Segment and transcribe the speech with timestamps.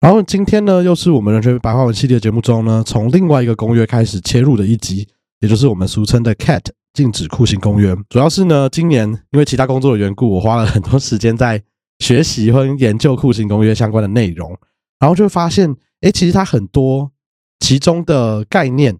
[0.00, 5.08] 然后今天呢，又是我们人权白话文系列节目中呢，从另外一个公约开始切入的一集，
[5.40, 6.60] 也就是我们俗称的 CAT
[6.92, 7.96] 禁止酷刑公约。
[8.10, 11.60] 主要是呢，今年因为其他工作的缘故，我花了很多时间在
[11.98, 14.56] 学习和研究酷刑公约相关的内容，
[14.98, 17.10] 然后就会发现，哎，其实它很多
[17.60, 18.96] 其中的概念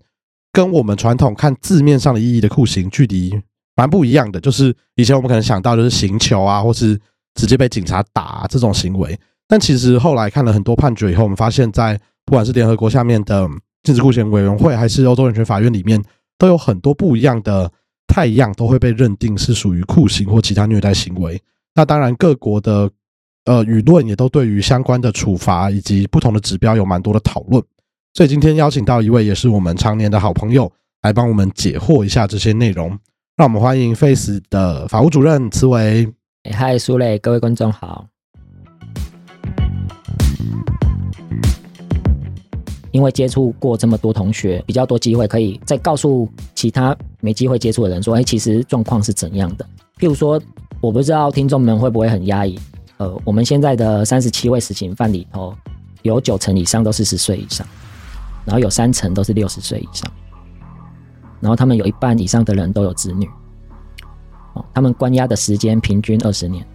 [0.50, 3.38] 跟我们传统看字面上的意义的酷刑距离
[3.76, 4.40] 蛮不一样的。
[4.40, 6.98] 就是以前我们可能想到就是刑求啊，或是
[7.34, 9.16] 直接被警察打这种行为。
[9.48, 13.48] 但其实后来看了很多判决以后，我们发现，在不管是联合国下面的
[13.84, 16.02] 禁止酷刑委员会，还是欧洲人权法院里面，
[16.36, 17.70] 都有很多不一样的
[18.08, 21.40] 太阳都会被认定是属于酷刑或其他虐待行为。
[21.74, 22.90] 那当然，各国的
[23.44, 27.62] 呃舆论也都对于相关的处罚以及不同的指标有蛮多的讨论。
[28.14, 30.72] 所以今天邀请到一位也是我们常年的好朋友，
[31.02, 32.88] 来帮我们解惑一下这些内容。
[33.36, 36.12] 让我们欢迎 Face 的法务主任慈维。
[36.50, 38.06] 嗨，苏磊，各位观众好。
[42.96, 49.66] 因为接触过这么多同学，比较多机会可以再告诉其他没机会接触的人说：“哎，其实状况是怎样的？”
[50.00, 50.40] 譬如说，
[50.80, 52.58] 我不知道听众们会不会很压抑。
[52.96, 55.54] 呃，我们现在的三十七位死刑犯里头，
[56.00, 57.66] 有九成以上都四十岁以上，
[58.46, 60.10] 然后有三成都是六十岁以上，
[61.38, 63.28] 然后他们有一半以上的人都有子女。
[64.54, 66.66] 哦，他们关押的时间平均二十年。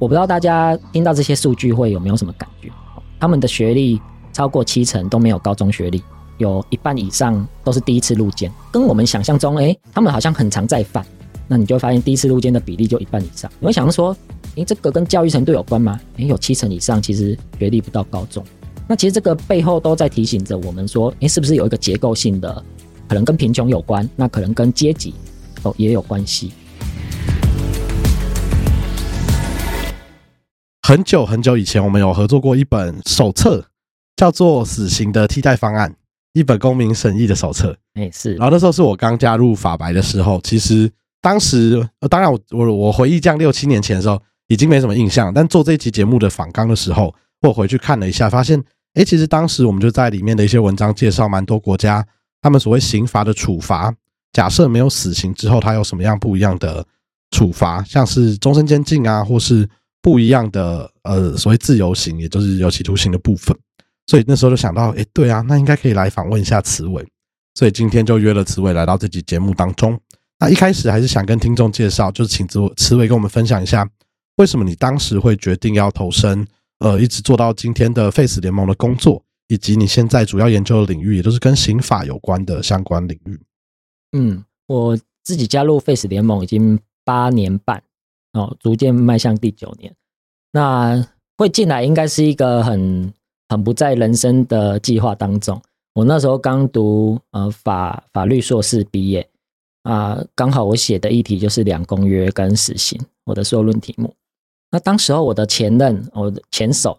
[0.00, 2.68] 我不知道大家听到这些数据会有没有什么感觉？
[3.20, 4.02] 他们的学历。
[4.34, 6.02] 超过七成都没有高中学历，
[6.38, 11.06] 有一半以上都是第一次入监，跟我们想象中，哎，他们好像很常在犯。
[11.46, 13.48] 那你就发现第一次入监的比例就一半以上。
[13.60, 14.16] 你会想说，
[14.56, 16.00] 哎，这个跟教育程度有关吗？
[16.16, 18.44] 哎，有七成以上其实学历不到高中。
[18.88, 22.64] 那其实这个背后都在提醒着我们说，哎，是不是有一个结构性的，
[23.08, 25.14] 可能跟贫穷有关，那可能跟阶级
[25.62, 26.52] 哦也有关系。
[30.82, 33.64] 很久很久以前，我们有合作过一本手册。
[34.16, 35.94] 叫做死刑的替代方案，
[36.32, 37.76] 一本公民审议的手册。
[37.94, 38.34] 哎，是。
[38.34, 45.32] 然后那时候是我刚加入法白的时候，其实当时，呃当然我我我回忆这样六七年前的时候，已经没什么印象。
[45.32, 48.62] 但做这一期节目的访纲的时候，我回去看了一下，发现，
[48.94, 52.06] 哎，其实当时我们就在里面的一些文章介绍蛮多国家
[52.42, 53.94] 他们所谓刑罚的处罚，
[54.32, 56.84] 假设没有死刑之后，它有什么样不一样的
[57.30, 59.68] 处罚，像是终身监禁啊，或是
[60.02, 63.56] 不一样的呃所谓自由刑，也就是有期徒刑的部分。
[64.06, 67.06] 所以那时候就想到，哎，对啊，那应该可以来访问一下慈伟。
[67.54, 69.98] 所以今天就约了慈伟来到这集节目当中。
[70.40, 73.88] 那一开始还是想跟听众介绍，就是请慈慈伟跟我们分享一下，
[74.36, 76.46] 为什么你当时会决定要投身，
[76.80, 83.40] 呃，一直做到今天的 Face 联盟的工作，以及你现在主要研究的领域，也都是跟刑法有关的相关领域。
[84.12, 87.82] 嗯，我自己加入 Face 联盟已经八年半，
[88.32, 89.94] 哦，逐渐迈向第九年。
[90.50, 91.06] 那
[91.38, 93.14] 会进来应该是一个很。
[93.54, 95.60] 很不在人生的计划当中。
[95.94, 99.24] 我那时候刚读呃法法律硕士毕业
[99.84, 104.12] 啊，刚好我写的议题就是两公约跟死刑，我的硕论题目。
[104.72, 106.98] 那当时候我的前任，我的前手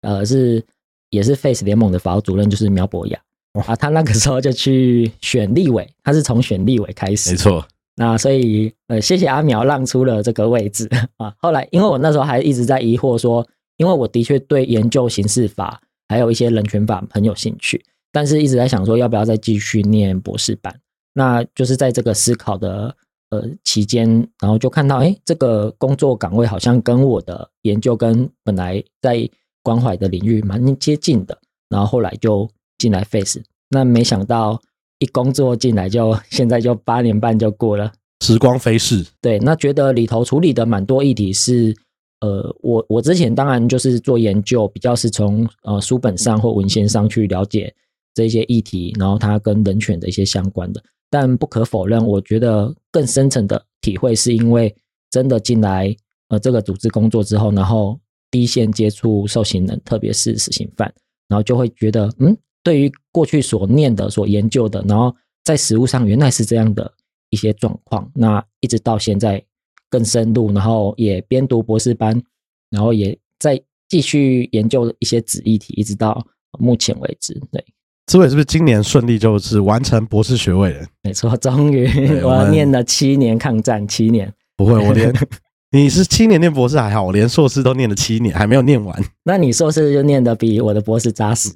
[0.00, 0.64] 呃是
[1.10, 3.20] 也是 Face 联盟的法务主任，就是苗博雅
[3.66, 7.62] 啊，他那个时候就去选立委，他是从选立委开始，没错。
[7.96, 11.34] 那所以呃，谢谢阿苗让出了这个位置 啊。
[11.42, 13.46] 后来因为我那时候还一直在疑惑说。
[13.76, 20.74] 因为我的确对研究刑事法还有一些人权法很有兴趣，但是一直在想说要不要再继续念博士班。
[21.14, 22.92] 那就是在这个思考的
[23.30, 24.08] 呃期间，
[24.40, 29.30] 然后就看到哎，这个工作岗位好像跟我的研究跟本来在
[29.62, 31.38] 关怀的领域蛮接近的。
[31.68, 34.60] 然后后来就进来 Face，那没想到
[34.98, 37.92] 一工作进来就现在就八年半就过了，
[38.26, 39.06] 时光飞逝。
[39.20, 41.76] 对，那觉得里头处理的蛮多议题是。
[42.20, 47.74] 呃，我我之前当然就是做研究，比较是从呃书本上或文献上去了解
[48.12, 50.82] 这些议题，然后它跟人权的一些相关的。
[51.08, 54.74] 但不可否认，我觉得更深层的体会是因为
[55.10, 55.96] 真的进来
[56.28, 57.98] 呃这个组织工作之后，然后
[58.30, 60.92] 第一线接触受刑人，特别是死刑犯，
[61.26, 66.92] 然后就会觉得，嗯，对于过去所念的、所研究的，然后在实物上原来是这样的
[67.30, 69.42] 一些状况，那一直到现在。
[69.90, 72.22] 更深入，然后也边读博士班，
[72.70, 76.24] 然后也在继续研究一些子议题，一直到
[76.58, 77.34] 目前为止。
[77.50, 77.62] 对，
[78.06, 80.86] 志伟是不是今年顺利就是完成博士学位了？
[81.02, 81.86] 没错，终于
[82.22, 85.12] 我念了七年抗战，七年不会，我连
[85.72, 89.00] 你是七年念博士还好，我连硕士都念了七年，还没有念完。
[89.22, 91.48] 那你硕士就念的比我的博士扎实。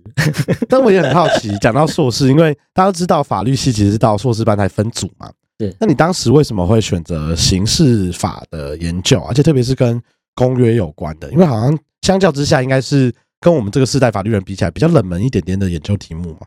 [0.69, 5.29] 但我也很好奇，讲到硕士，因为大家都知道法律系其实是到硕士班才分组嘛。
[5.69, 10.01] 对，那你当时为什么会选择刑事法的研究，而且特别是跟
[10.35, 11.31] 公约有关的？
[11.33, 16.41] 因为好像相较之下，应该是跟我们这个世代法律人比起来，比较冷门一点点的研究题目嘛。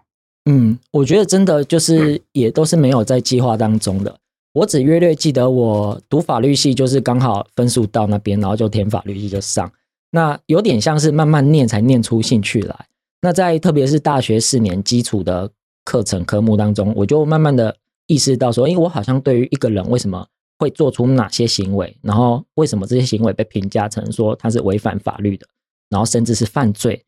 [0.50, 4.16] 嗯，我觉得真的就是也都是没有在计划当中的。
[4.54, 9.72] 我只约略记得我读法律系，就是刚好分数到那边，然后就填法律系就上。
[10.12, 12.86] 那有点像是慢慢念才念出兴趣来。
[13.22, 15.50] 那在特别是大学四年基础的
[15.84, 17.76] 课程科目当中，我就慢慢的
[18.08, 20.28] 意识到说，因为我好像对于一个人为什么
[20.58, 25.46] 会做出哪些行为，然后为什么这些行为被评价成说他是违反法律的，
[25.90, 27.06] 然后甚至是犯罪，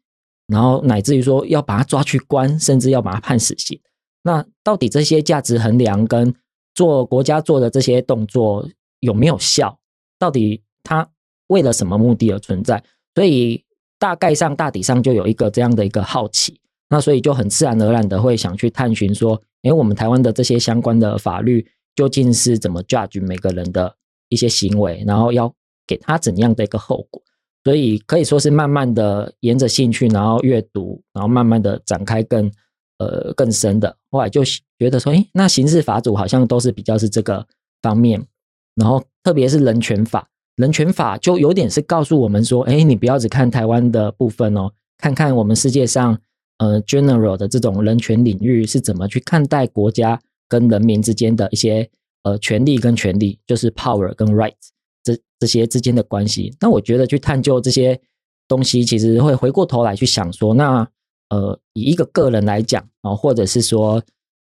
[0.47, 3.79] 然后乃至于说要把他抓去关，甚至要把他判死刑。
[4.21, 6.33] 那到底这些价值衡量跟
[6.75, 8.67] 做国家做的这些动作
[8.99, 9.79] 有没有效？
[10.19, 11.09] 到底他
[11.47, 12.83] 为了什么目的而存在？
[13.15, 13.63] 所以
[13.97, 16.59] 大概上大体上就有一个这样的一个好奇，
[16.89, 23.95] 那所以就很自然而然的会想去探寻说，诶，我们台湾的这些相关的法律究竟是怎么 judge 每个人的
[24.29, 25.53] 一些行为，然后要
[25.85, 27.21] 给他怎样的一个后果？
[27.65, 32.49] 所以可以说是慢慢的沿着兴趣，然后阅读，然后慢慢的展开更
[32.99, 33.97] 呃更深的。
[34.09, 34.41] 后来就
[34.77, 37.45] 觉得说，诶，那刑事法组好像都是比较是这个
[37.81, 38.25] 方面，
[38.75, 40.29] 然后特别是人权法。
[40.55, 46.17] 人权法就有点是告诉我们说，哎，你不要只看台湾的部分哦，看看我们世界上
[46.59, 51.89] 呃 general 的这种人权领域是怎么去看待国家跟人民之间的一些
[52.23, 54.69] 呃权利跟权利，就是 power 跟 rights
[55.03, 56.55] 这这些之间的关系。
[56.61, 57.99] 那我觉得去探究这些
[58.47, 60.87] 东西，其实会回过头来去想说，那
[61.29, 64.01] 呃以一个个人来讲啊，或者是说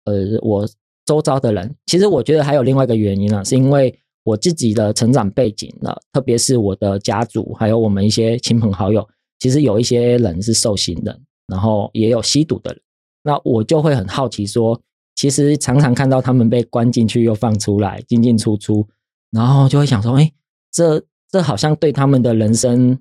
[0.07, 0.67] 呃我
[1.05, 3.97] 周遭的人，其实我觉得还有另外一个原因啊，是因为。
[4.27, 9.09] 我自己的成长背景呢，特别是我的家族，还有我们一些亲朋好友，
[9.39, 12.81] 其实有一些人是受刑人，然后也有吸毒的人。
[13.23, 14.81] 那我就会很好奇，说
[15.15, 18.87] 其实常常看到他们被关进去又放出来，进进出出，
[19.31, 20.33] 然后就会想说，哎，
[20.71, 22.99] 这这好像对他们的人生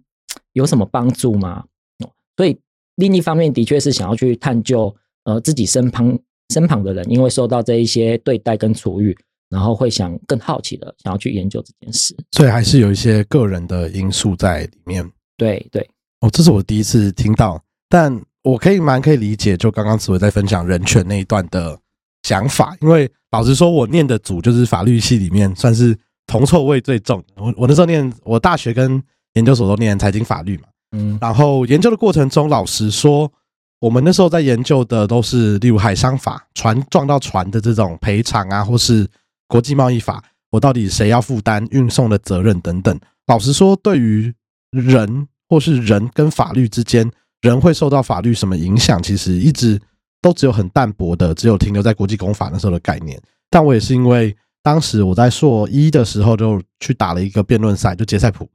[0.53, 1.65] 有什么帮助吗？
[2.37, 2.57] 所以
[2.95, 6.17] 另一方面，的确是想要去探究，呃，自己身旁
[6.49, 9.17] 身旁的人，因为受到这一些对待跟处遇。
[9.47, 15.07] 然后会想更好奇的，想要去研究这件事，所以还是有一些个人的因素在里面。
[15.37, 15.87] 对对，
[16.21, 18.11] 哦，这是我第一次听到，但
[18.45, 21.77] 我可以蛮可以理解，就刚刚紫薇在分享人权那一段的
[22.23, 22.77] 想法。
[22.79, 25.97] 因为老实说，我念的组就是法律系里面算是
[26.27, 27.23] 铜臭味最重。
[27.35, 29.01] 我我那时候念，我大学跟
[29.33, 33.29] 研究所都念财经法律嘛，嗯，然后研究的过程中，老实说，
[33.79, 39.07] 我们那时候在研究的都是例如海商法，船撞到船的这种赔偿啊，或是。
[39.47, 42.99] 国际贸易法，我到底谁要负担运送的责任等等？
[43.27, 44.33] 老实说，对于
[44.71, 47.09] 人或是人跟法律之间，
[47.41, 49.01] 人会受到法律什么影响？
[49.01, 49.79] 其实一直
[50.21, 53.21] 都只有很淡薄的，只有停留在国际公法那时候的概念。
[53.49, 58.49] 但我也是因为当时我在硕一的时候就去打了一个辩论赛，就杰赛普，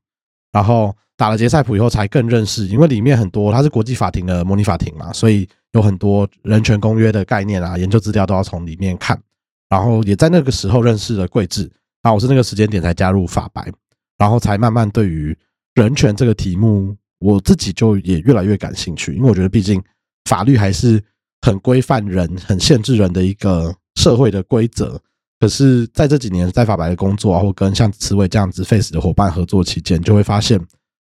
[0.52, 9.20] 然后打了杰赛普以后才更认识，因为里面很多它是国际法庭的模拟法庭嘛，所以有很多人权公约的概念啊，研究资料都要从里面看。
[9.68, 11.70] 然后也在那个时候认识了桂智，
[12.02, 13.70] 那我是那个时间点才加入法白，
[14.18, 15.36] 然后才慢慢对于
[15.74, 19.81] 人权这个题目，我自己就也越来越感兴趣，因为我觉得毕竟
[20.25, 21.00] 法律还是
[21.43, 25.00] 很规范人、很限制人的一个社会的规则。
[25.38, 30.61] 可是在这几年在法白的工作，或跟像慈伟这样子 face 的伙伴合作期间，就会发现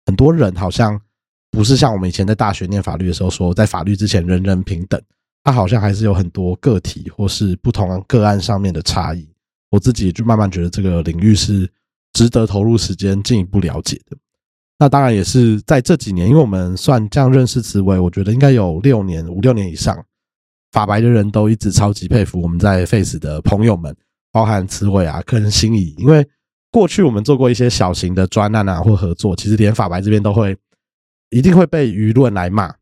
[0.06, 1.00] 很多人好像
[1.50, 5.00] 不是像我们以前在大学念法律的时候说，在法律之前人人平等。
[5.44, 9.28] 他好像还是有很多个体或是不同个案上面的差异，
[9.70, 11.70] 我自己就慢慢觉得这个领域是
[12.14, 14.16] 值得投入时间进一步了解的。
[14.78, 20.04] 那当然也是在这几年，因为我们算这样认识慈薇，我觉得应该有六年五六年以上，
[20.72, 23.96] 法白的人都一直超级佩服我们在 Face 的朋友们，
[24.30, 26.26] 包含慈薇啊、客人心仪，因为
[26.70, 30.54] 过去我们做过一些小型的专案啊或合作，其实连法白这边都会
[31.30, 32.74] 一定会被舆论来骂。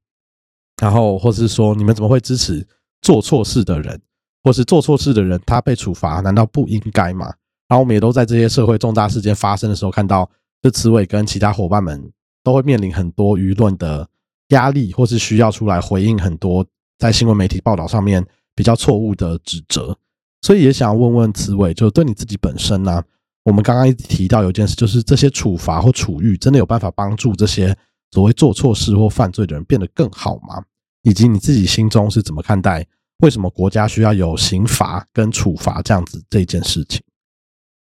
[0.83, 2.67] 然后，或是说，你们怎么会支持
[3.03, 4.01] 做错事的人，
[4.43, 7.27] 或是做错事的人他被处罚，难道不应该吗？
[7.69, 10.29] 然后我们也都在这些社会重大事件发生的时候，看到
[10.65, 12.11] 这慈伟跟其他伙伴们
[12.43, 14.09] 都会面临很多舆论的
[14.49, 16.65] 压力，或是需要出来回应很多
[16.99, 19.95] 在新闻媒体报道上面比较错误的指责。
[20.41, 23.05] 所以也想问问慈伟，就对你自己本身呢？
[23.43, 27.77] 我们刚刚一直提到有一件事，就是这些处罚或处遇真的有办法帮助这些？
[28.13, 30.65] 所谓做错事或犯罪的人变得更好吗？
[31.03, 32.87] 以及你自己心中是怎么看待？
[33.19, 37.03] 为什么国家需要有刑罚跟处罚这样子这件事情？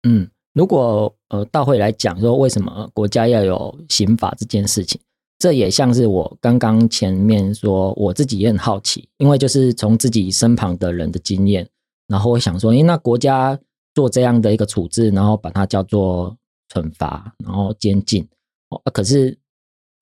[0.03, 5.01] 嗯，如果呃大会来讲说为什么国家要有刑法这件事情，
[5.39, 11.69] 这也像是我刚刚前面说我自己也很好奇，因为就是从自己身旁的人的经验，
[12.09, 13.59] 然后我想说，诶，那国家
[13.95, 16.37] 做这样的一个处置，然后把它叫做
[16.73, 18.27] 惩罚，然后监禁，
[18.71, 19.39] 哦，可是。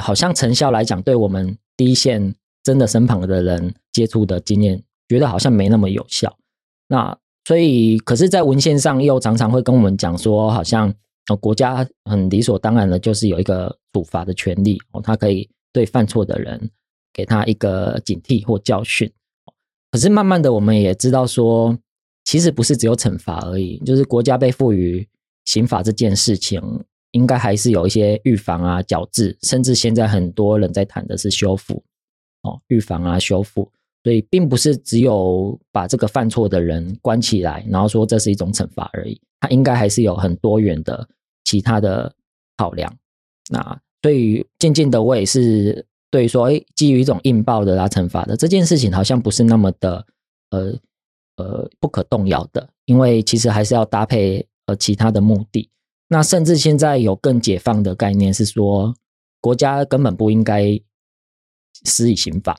[0.03, 6.35] 好像成效来讲，对我们第一线真的身旁的人接触的经验，觉得好像没那么有效。
[6.89, 7.15] 那
[7.45, 10.93] 所以，可是，在文献上又常常会跟我们讲说，好像
[11.29, 16.71] 呃国家很理所当然的，就是有一个处罚的权利哦，他可以对犯错的人
[17.13, 19.11] 给他一个警惕或教训。
[19.91, 21.77] 可是慢慢的，我们也知道说，
[22.25, 25.09] 其实不是只有惩罚而已，就是国家被赋予
[25.47, 26.63] 刑法这件事情，
[27.11, 31.83] 应该还是有一些预防啊、矫治，甚至现在很多人在谈的是修复
[32.43, 33.69] 哦，预防啊、修复。
[34.03, 39.21] 所以，并不是只有把这个犯错的人关起来，然后说这是一种惩罚而已。
[39.41, 41.07] 他应该还是有很多元的
[41.45, 42.15] 其他的
[42.57, 42.91] 考量。
[43.51, 50.07] 那对于渐渐的，我也是对于说，哎，基于一种硬报的啦惩罚的这件事情，好像不是那么的
[50.51, 50.75] 呃
[51.37, 55.69] 呃不可动摇的，因为其实还是要搭配呃其他的目的。
[56.09, 58.95] 那甚至现在有更解放的概念是说，
[59.41, 60.81] 国家根本不应该
[61.85, 62.59] 施以刑法。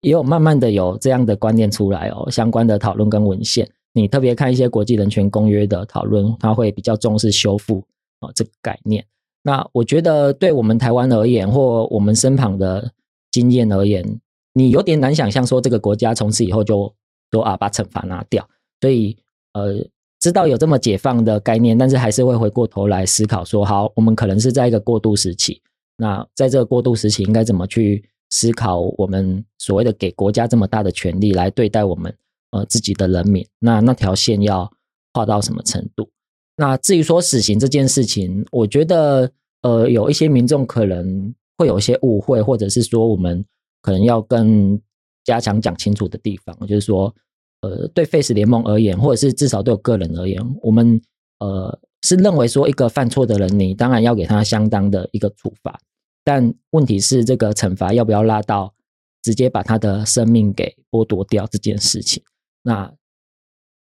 [0.00, 7.84] 也有慢慢的有这样的观念出来哦，相关的讨论跟文献，你特别看一些国际人权公约的讨论，它会比较重视修复
[8.20, 9.04] 啊这个概念。
[9.42, 12.92] 那我觉得对我们台湾而言，或我们身旁的
[13.30, 14.20] 经验而言，
[14.52, 16.92] 你有点难想象说这个国家从此以后就
[17.30, 18.46] 都啊把惩罚拿掉。
[18.80, 19.16] 所以
[19.52, 19.84] 呃，
[20.20, 25.60] 知道有这么解放的概念，但是还是会回过头来思考说，好，我们可能是在一个过渡时期。
[25.96, 28.04] 那在这个过渡时期，应该怎么去？
[28.30, 32.16] 思考我们所谓的给国家这么大的权利来对待我们
[32.52, 34.70] 呃自己的人民，那那条线要
[35.12, 36.08] 画到什么程度？
[36.56, 39.30] 那至于说死刑这件事情，我觉得
[39.62, 43.44] 呃有一些民众可能会有一些误会，或者是说我们
[43.82, 44.80] 可能要更
[45.24, 47.14] 加强讲清楚的地方，就是说
[47.62, 51.00] 呃对 Face 联盟而言，或者是至少对我个人而言，我们
[51.38, 55.78] 呃是认为说一个犯错的人，你当然要给他相当的一个处罚。
[56.22, 58.74] 但问题是，这个惩罚要不要拉到
[59.22, 62.22] 直接把他的生命给剥夺掉这件事情？
[62.62, 62.92] 那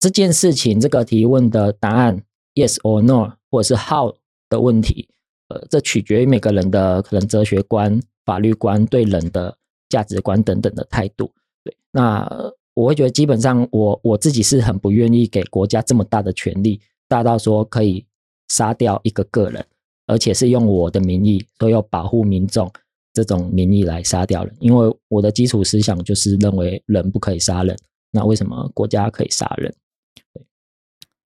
[0.00, 2.22] 这件事情，这个提问的答案
[2.54, 4.14] yes or no，或者是 how
[4.48, 5.08] 的问题，
[5.48, 9.56] 呃，这取决于每个人的可能哲学观、法律观、对人的
[9.88, 11.32] 价值观等等的态度。
[11.62, 12.28] 对，那
[12.74, 18.04] 我会觉得，基本上我我自己是很不愿意给国家这么大的权利，大到说可以
[18.48, 19.64] 杀掉一个个人。
[20.06, 22.70] 而且是用我的名义，都要保护民众
[23.12, 27.76] 这种名义来杀掉人，因为我的基础思想就是认为人不可以杀人。
[28.10, 29.74] 那为什么国家可以杀人？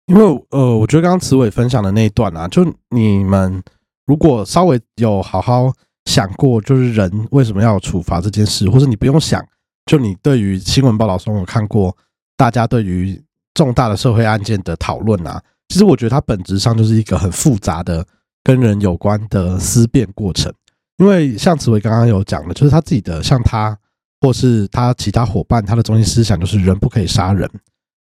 [0.06, 3.62] 因为呃，我觉得刚刚慈伟分享的那一段啊，就你们
[4.06, 5.72] 如果稍微有好好
[6.04, 9.44] 想过，就是人为什么要处罚这件事，或者你不用想，
[9.86, 11.96] 就你对于新闻报道中有看过
[12.36, 13.20] 大家对于
[13.54, 18.06] 重大的社会案件的讨论啊，其实我觉得它本质上就是一个很复杂的。
[18.48, 20.50] 跟人有关的思辨过程，
[20.96, 23.78] 因为像紫薇刚刚有讲的，就是他自己的，像他
[24.22, 27.46] 或是他其他伙伴，他的中心思想就是人不可以杀人。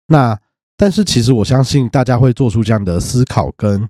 [0.08, 0.40] 那
[0.78, 3.86] 但是其实我相信大家会做出这样的思考，跟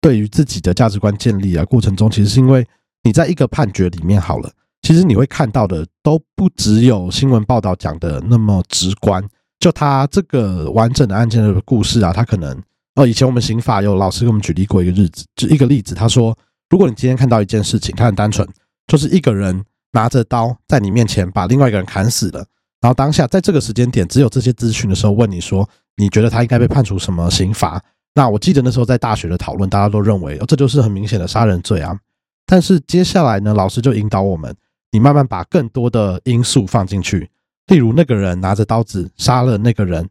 [0.00, 2.64] 对于自己的价值观建立啊过程中，其实是因为
[3.02, 4.48] 你在一个判决里面好了，
[4.82, 9.20] 其实你会看到的都不只有新闻报道讲的那么直观，
[9.58, 12.62] 就他这个完整的案件的故事啊，他可能。
[12.96, 15.94] 哦，以前我们刑法有老师给我们举例过一个日子，就一个例子。
[15.94, 16.36] 他说，
[16.68, 18.46] 如果你今天看到一件事情，它很单纯，
[18.88, 22.44] 就是一个人拿着刀在你面前把另外一个人砍死了，
[22.80, 25.66] 然后当下在这个时间点只有这些资讯的时候，问你说，
[25.96, 27.80] 你觉得他应该被判处什么刑罚？
[28.14, 31.96] 那我记得那时候在大学的讨论，大家都认为，这就是很明显的杀人罪啊。
[32.44, 34.52] 但是接下来呢，老师就引导我们，
[34.90, 37.30] 你慢慢把更多的因素放进去，
[37.68, 40.08] 例如那个人拿着刀子杀了那个人，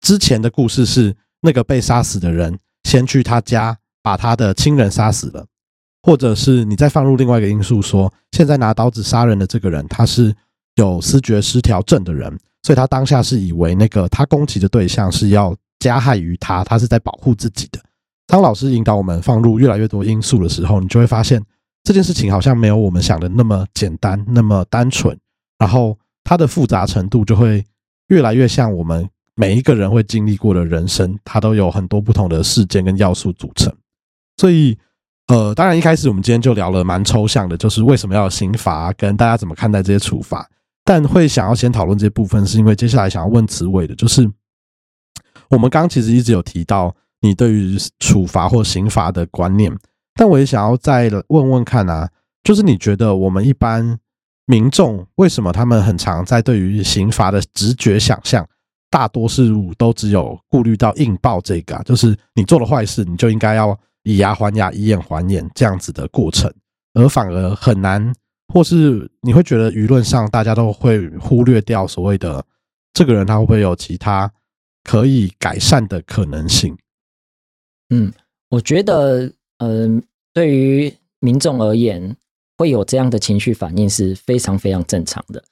[0.00, 1.16] 之前的故事是。
[1.42, 5.46] 那个被杀死的人先去他家把他的亲人杀死了，
[6.02, 10.34] 或者是你再放入另外一个因素，说现在拿刀子杀人的这个人他是
[10.76, 12.30] 有思觉失调症的人，
[12.62, 17.80] 所以他当下是以为那个他攻击的对象是要加害于他，他是在保护自己的。
[18.26, 21.42] 当老师引导我们放入越来越多因素的时候，你就会发现
[21.84, 25.18] 这件事情好像没有我们想的那么简单，那么单纯，
[25.58, 27.64] 然后它的复杂程度就会
[28.08, 29.08] 越来越像我们。
[29.40, 33.74] 每一个人会经历过的人生，它都有很多不同的事件跟要素组成。
[34.36, 34.76] 所以，
[35.28, 40.46] 呃，当然一开始我们今天就聊了蛮抽象的，就是为什么要刑罚，跟大家怎么看待这些处罚。
[40.84, 44.30] 但会想要先讨论这部分，是因为接下来想要问慈伟的，就是
[45.48, 49.74] 我们刚其实一直有提到你对于处罚或刑罚的观念，
[50.16, 52.06] 但我也想要再问问看啊，
[52.44, 53.98] 就是你觉得我们一般
[54.44, 58.46] 民众为什么他们很常在对于刑罚的直觉想象？
[58.90, 66.52] 大多数都只有顾虑到硬报这个，就是你做了坏事，你就应该要以牙还牙，以眼还眼这样子的过程，
[66.94, 68.12] 而反而很难
[68.52, 72.44] 或是你会觉得舆论上大家都会忽略掉所谓的
[72.92, 74.30] 这个人他会不会有其他
[74.82, 76.76] 可以改善的可能性？
[77.90, 78.12] 嗯，
[78.48, 82.16] 我觉得，嗯，对于民众而言，
[82.56, 85.42] 会有这样的情绪反应是非常非常正常的。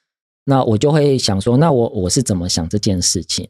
[0.49, 3.47] 那我就会想说，那我我是怎么想这件事情？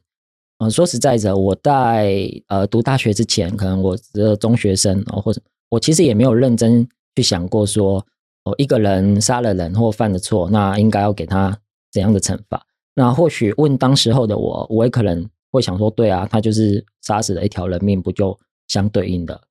[0.57, 8.05] 嗯，说实在的，我在呃读大学之前，可能我的中学生，或者我其实也没有认真去想过说，
[8.43, 11.57] 哦，一个人杀了人或犯了错，那应该要给他
[11.93, 12.61] 怎样的惩罚？
[12.95, 18.37] 那或许问当时候的我，我也可能会想说，对啊，他就是杀死了一条人命，不就？
[18.67, 19.41] 相对应的，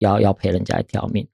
[0.00, 1.24] 要要赔人家一条命。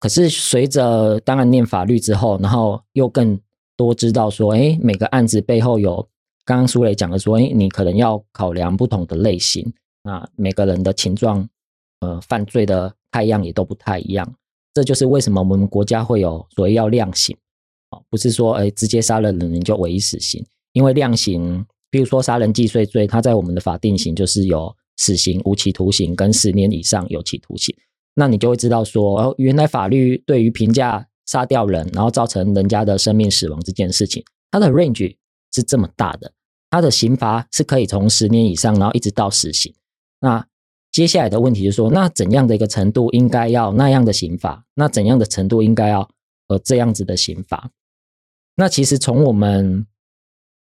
[0.00, 3.38] 可是随着当然念法律之后，然后又更
[3.78, 6.06] 多知道说，哎，每个案子背后有
[6.44, 11.48] 刚刚苏磊讲的说，哎，你可能要考量不同的类型，那每个人的情状，
[12.00, 14.34] 呃，犯罪的太阳也都不太一样。
[14.74, 17.34] 这就是为什么我们国家会有所谓要量刑，
[17.90, 24.74] 啊，不是说哎直接杀了人你就唯一死刑，因为量刑，比如说杀人既遂罪，它在我们的法定刑就是有。
[25.00, 27.72] 死刑、无期徒刑跟十年以上有期徒刑，
[28.16, 35.14] 那你就会知道说，哦，原来法律对于评价杀掉人，然后造成人家的生命死亡这件事情，它的 range
[35.52, 36.32] 是这么大的，
[36.70, 39.74] 它的刑罚是可以从十年以上，然后一直到死刑。
[40.20, 40.46] 那
[40.90, 44.64] 接下来的问题就是说，那怎样的一个程度应该要那样的刑罚？
[44.74, 46.08] 那怎样的程度应该要
[46.48, 47.70] 呃这样子的刑罚？
[48.56, 49.86] 那其实从我们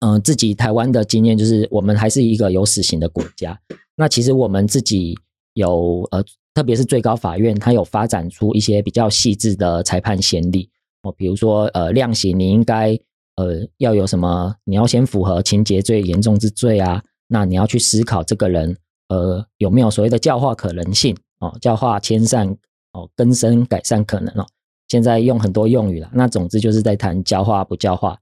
[0.00, 3.60] 嗯自己台湾的经验，就是我们还是一个有死刑的国家。
[3.94, 5.18] 那其实我们自己
[5.52, 6.24] 有呃，
[6.56, 10.70] 特别是最高法院，它有发展出一些比较细致的裁判先例
[11.02, 12.98] 哦，比如说呃量刑，你应该
[13.36, 14.54] 呃要有什么？
[14.64, 18.74] 你要先符合情节最严重之罪啊，那你要去思考这个人
[19.08, 22.48] 呃有没有所谓的教化可能性哦，教化迁善
[22.94, 24.46] 哦，根深改善可能哦。
[24.88, 28.18] 现在用很多用语了，那总之就是在谈教化不教化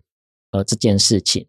[0.50, 1.46] 呃这件事情，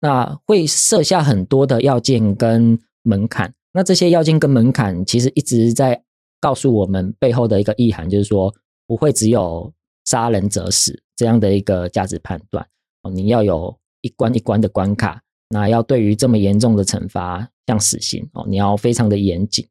[0.00, 2.80] 那会设下很多的要件跟。
[3.08, 6.02] 门槛，那这些要件跟门槛，其实一直在
[6.40, 8.52] 告诉我们背后的一个意涵，就是说
[8.86, 9.72] 不会只有
[10.04, 12.66] 杀人者死这样的一个价值判断
[13.02, 19.66] 哦，你要有一关一关的关卡，那要对于这么严重的惩罚，像死刑哦，你要非常的严谨。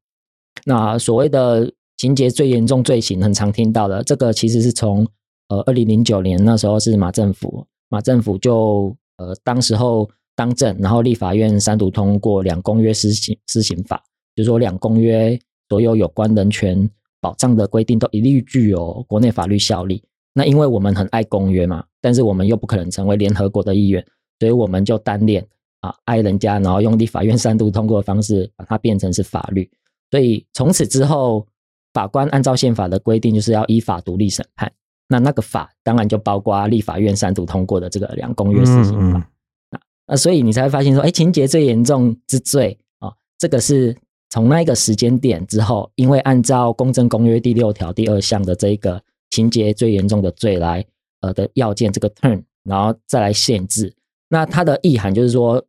[0.66, 5.08] 那所谓的情节最严重罪行，很常听到的，这个其实是从
[5.50, 10.10] 呃二零零九年那时候是马政府，马政府就呃当时候。
[10.38, 14.04] 当政，然后立法院三读通过两公约施行施行法，
[14.36, 20.04] 就是说两公约所有有关人权保障的规定都一律具有国内法律效力。
[20.34, 24.06] 那因为我们很爱公约嘛，但是我们又不可能成为联合国的议员，
[24.40, 25.46] 所以我们就单练
[25.80, 29.70] 啊爱人家，然后用立法院三读通过的方式把它变成是法律。
[30.12, 31.48] 所以从此之后，
[31.94, 34.72] 法官按照宪法的规定，就是要依法独立审判。
[35.08, 39.30] 那那个法当然就包括立法院三读通过的这个两公约施行法。
[40.08, 43.96] 啊，所以你才会发现说，哎，情节最严重之罪啊，这个是
[44.30, 50.86] 从那一个时间点之后，因为按照《公正公约》第六条第二项的这一个情节最严重的罪来
[51.22, 53.94] 呃的要件这个 turn，然后再来限制。
[54.30, 55.64] 那它的意涵就是说，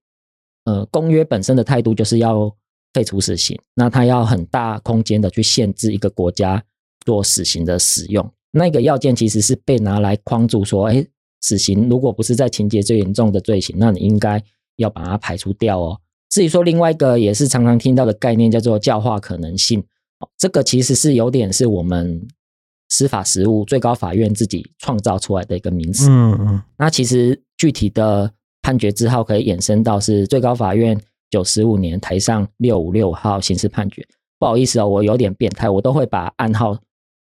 [0.65, 2.51] 呃，公约本身的态度就是要
[2.93, 6.63] 废除死刑，那它要很大空间的去限制一个国家
[7.05, 8.29] 做死刑的使用。
[8.51, 11.07] 那个要件其实是被拿来框住说，哎。
[11.43, 14.43] 死刑如果不是在情节最严重的罪行，那你应该
[14.77, 16.01] 要把它排除掉哦。
[16.37, 19.83] 至于说另外一个也是常常听到的概念，叫做教化可能性，
[20.37, 22.29] 这个其实是有点是我们
[22.91, 26.11] 司法实务最高法院自己创造出来的一个名词。
[26.11, 26.63] 嗯嗯。
[26.77, 34.07] 那其实具体的判决之后可以衍生到是最高法院九十五年台上六五六号刑事判决。
[34.39, 36.79] 不好意思哦，我有点变态，我都会把案号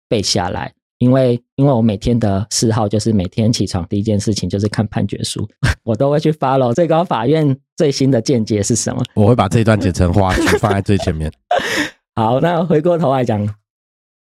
[0.08, 0.74] 背下来。
[1.02, 5.48] 因为，因为我每天的嗜好就是每天起床第一件事情就是看判决书，
[5.84, 9.04] 我都会去 follow 最高法院最新的见解是什么。
[9.16, 11.32] 我会把这一段剪成花絮放在最前面。
[12.14, 13.48] 好，那回过头来讲，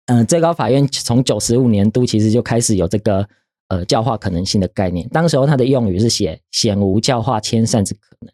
[0.06, 3.26] 嗯，最高法院从九十五年度其实就开始有这个
[3.66, 8.32] 呃教化可能性的概念，当时候它的用语是写显无教化迁善之可能，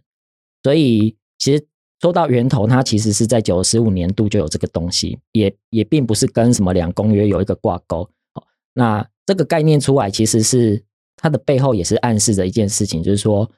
[0.62, 1.66] 所以其实。
[2.00, 8.08] 说到源头，它其实是在九十五年度就有这个东西，也也并不是跟什么两公约有一个挂钩。
[8.78, 10.80] 那这个概念出来，其实是
[11.16, 13.50] 它的背后也是暗示着一件事情，就是说，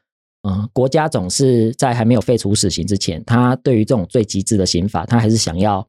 [0.48, 5.87] 嗯，国家总是在还没有废除死刑之前，他对于这种最极致的刑法，他还是想要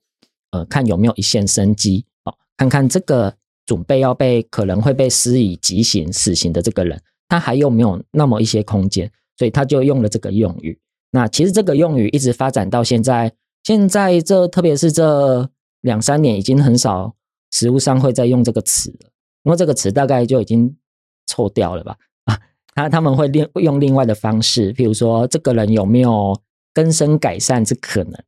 [0.52, 3.34] 呃看有没有一线生机，哦，看看这个
[3.66, 10.78] 准备要被可能会被施以极刑死刑的这个人，他还有没有那么一些空间，所以他就用了这个用语。
[11.12, 13.32] 那其实这个用语一直发展到现在，
[13.64, 17.16] 现在这特别是这两三年，已经很少
[17.52, 19.11] 实物上会再用这个词了。
[19.44, 20.76] 因为这个词大概就已经
[21.26, 21.98] 臭掉了吧？
[22.26, 22.40] 啊，
[22.76, 26.40] 他他们会另用另外的方式，譬如说这个人有没有
[26.74, 28.24] 根深改善之可能？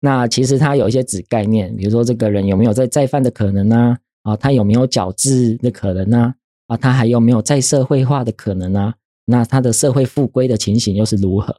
[0.00, 3.96] 那其实他有一些子概念，比如说这个人有没有在再犯的可能呢？
[4.22, 6.34] 啊，他有没有矫治的可能呢？
[6.66, 8.94] 啊，他还有没有再社会化的可能呢？
[9.26, 11.56] 那他的社会复归的情形又是如何？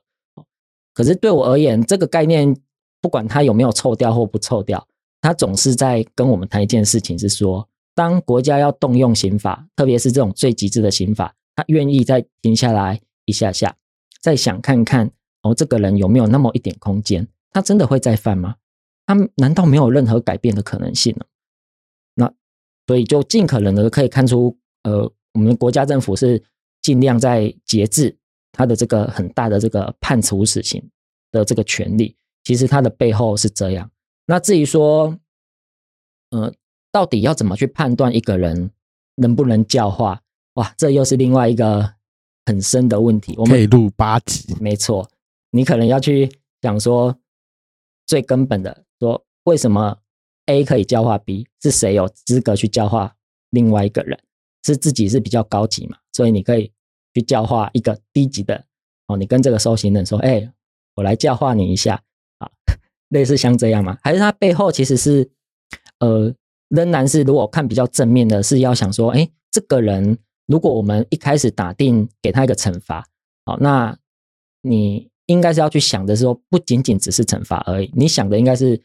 [0.94, 2.56] 可是对我而言，这个概念
[3.02, 4.88] 不管他有没有臭掉或不臭掉，
[5.22, 13.76] 他总是在跟我们谈一件事情，是说当国家要动用刑法，特别是这种最极致的刑法，他愿意再停下来一下下，
[14.22, 15.10] 再想看看
[15.42, 17.28] 哦，这个人有没有那么一点空间？
[17.52, 18.58] 他真的会再犯吗？
[19.08, 21.26] 他难道没有任何改变的可能性呢？
[22.14, 22.34] 那
[22.86, 26.44] 所以就尽可能的可以看出，呃，我们国家政府是。
[26.82, 28.16] 尽量在节制
[28.52, 30.88] 他的这个很大的这个判处死刑
[31.32, 33.90] 的这个权利，其实他的背后是这样。
[34.28, 35.18] 那至于说，
[36.30, 36.54] 呃，
[36.96, 38.72] 到底要怎么去判断一个人
[39.16, 40.22] 能不能教化？
[40.54, 41.96] 哇，这又是另外一个
[42.46, 43.36] 很深的问题。
[43.38, 45.10] 我们可以录八集，没错。
[45.52, 46.32] 你可能要去
[46.62, 47.18] 讲说
[48.06, 49.98] 最根本的，说为什么
[50.46, 51.46] A 可以教化 B？
[51.62, 53.18] 是谁有资格去教化
[53.50, 54.18] 另外一个人？
[54.64, 55.98] 是自己是比较高级嘛？
[56.14, 56.72] 所以你可以。
[57.14, 58.66] 去教化一个低级的
[59.08, 60.52] 哦，你跟这个受刑人说：“哎，
[60.96, 62.04] 我来教化你一下
[62.40, 62.52] 啊。
[63.08, 63.98] ”类似像这样吗？
[64.04, 65.32] 还是他背后其实是
[66.00, 66.36] 呃，
[66.70, 73.06] 仍然是如果看比较正面的，是要想说：“哎，这个人如果我们一开始打定给他一个惩罚，
[73.46, 73.98] 好，那
[74.62, 78.82] 你应该是要去想的是说，不仅仅只是惩罚而已，你想的应该是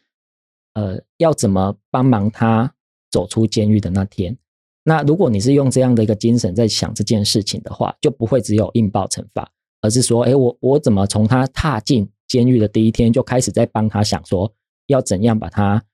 [0.75, 2.75] 呃，要怎么帮忙他
[3.11, 4.37] 走出监狱的那天。”
[4.83, 9.51] 那如果你是用这样的一个精神在想这件事情的话，就不会只有硬报惩罚，
[9.83, 14.51] 而是说，哎，我我怎么从他踏进监狱的第一天就开始在帮他想说，
[14.87, 15.85] 要怎样把他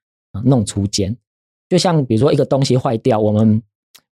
[0.44, 1.16] 弄出监？
[1.68, 3.62] 就像比如说一个东西坏掉，我们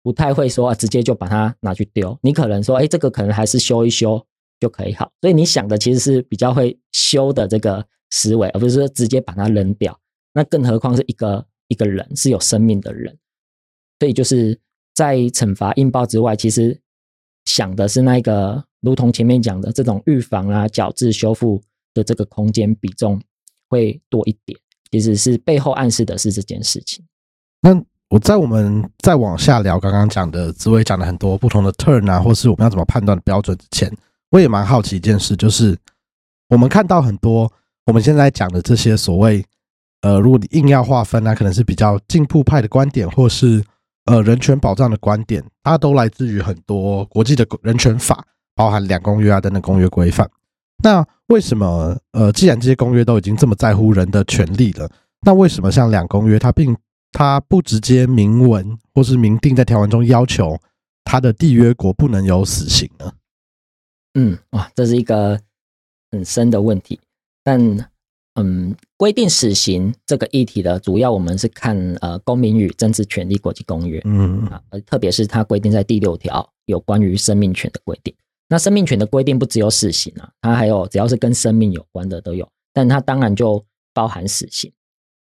[0.02, 4.26] 不太会说啊直接就把它拿去丢，你可能说，哎，这个可能还是修一修
[4.60, 5.12] 就可以好。
[5.22, 9.98] 所以你想的其实是比较会修的这个思维，而不是说直接把它扔掉。
[10.34, 13.18] 那更何况是一个一个人是有生命的人。
[14.00, 14.60] 所以就是
[14.94, 16.78] 在惩罚硬报之外，其实
[17.46, 21.62] 想的是那个，如同前面讲的这种预防啊、矫治、修复
[21.94, 23.22] 的这个空间比重
[23.70, 24.60] 会多一点。
[24.92, 27.06] 其实是背后暗示的是这件事情。
[27.63, 33.91] 那我在我们再往下聊刚刚讲的紫薇讲了很多不同的 turn 啊，或是我们要怎么判断的标准之前，
[34.30, 35.76] 我也蛮好奇一件事，就是
[36.49, 37.52] 我们看到很多
[37.86, 39.43] 我们现在讲的这些所谓
[40.02, 43.63] 呃，如果你硬要划分，那可能是比较进步派的观点，或是。
[44.06, 48.21] 呃，人权保障的观点，它都来自于很多国际的人权法，
[48.54, 50.30] 包含两公约啊等等公约规范。
[50.84, 51.97] 那为什么？
[52.12, 56.76] 呃，既然这些公约都已经这么在乎人的权利了，那为什么像两公约，它并
[57.13, 60.60] 它不直接明文或是明定在条文中要求
[61.06, 63.13] 它的缔约国不能有死刑呢？
[64.15, 65.39] 嗯，哇，这是一个
[66.12, 66.99] 很深的问题，
[67.43, 67.89] 但。
[68.36, 78.12] 嗯，规定死刑这个议题的主要，我们是看呃《公民与政治权利国际公约》，嗯啊，特别是它规定在第六条有关于生命权的规定。
[78.49, 84.73] 那生命权的规定不只有死刑啊，它还有只要是跟生命有关的都有，但它当然就包含死刑。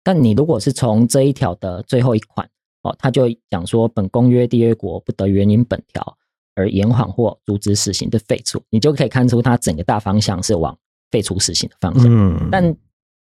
[0.03, 2.47] 但你如果是从这一条的最后一款
[2.81, 6.17] 哦，他就讲说本公约缔约国不得援引本条
[6.55, 10.77] 而延缓或阻止死刑的废除，你就可以看出它整个大方向是往
[11.09, 12.05] 废除死刑的方向。
[12.09, 12.75] 嗯，但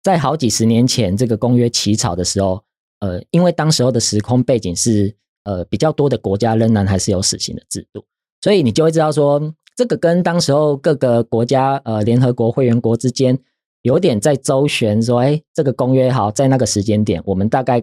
[0.03, 2.63] 在好几十年前，这个公约起草的时候，
[2.99, 5.13] 呃，因为当时候的时空背景是，
[5.43, 8.05] 呃，比较多的国家仍然还是有死刑的制度，
[8.41, 13.37] 所以你就会知道说，这个跟当时候各个国家，呃，联合国会员国之间
[13.87, 17.79] 有点在周旋，说，哎，这个公约好，在那个时间点，我们大概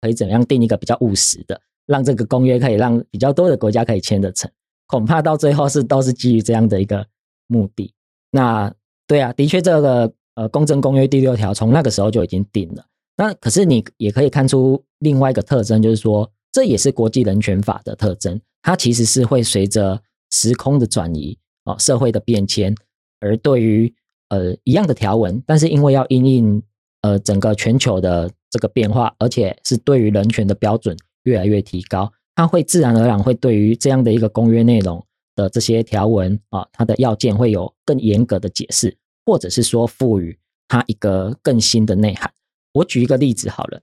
[0.00, 4.50] 可以怎样定一个比较务实的，让这个公约可以让比较多的国家可以签得成，
[4.86, 7.04] 恐怕到最后是都是基于这样的一个
[7.48, 7.92] 目的。
[8.30, 8.72] 那
[9.06, 10.12] 对啊，的确这个。
[10.38, 12.86] 呃，《公正公约》第六条从那个时候就已经定了。
[13.16, 18.40] 那可是你也可以看出另外一个特征，就是说这也是国际人权法的特征。
[18.62, 22.72] 它其实是会随着时空的转移哦，社会的变迁，
[23.18, 23.92] 而对于
[24.28, 26.62] 呃一样的条文，但是因为要因应
[27.02, 38.96] 呃整个全球的这个变化，而且是对于人权的标准越来越提高，它会自然而然会对于这样的一个公约内容的这些条文啊，它的要件会有更严格的解释。
[39.26, 40.38] 或者是说赋予
[40.68, 42.32] 它一个更新的内涵。
[42.72, 43.78] 我举一个例子好了，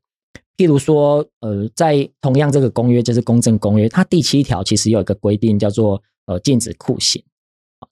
[0.57, 7.23] 譬如说，呃，在同样这个公约，就是公正公约，它第七条其实有一个规定，叫做呃禁止酷刑，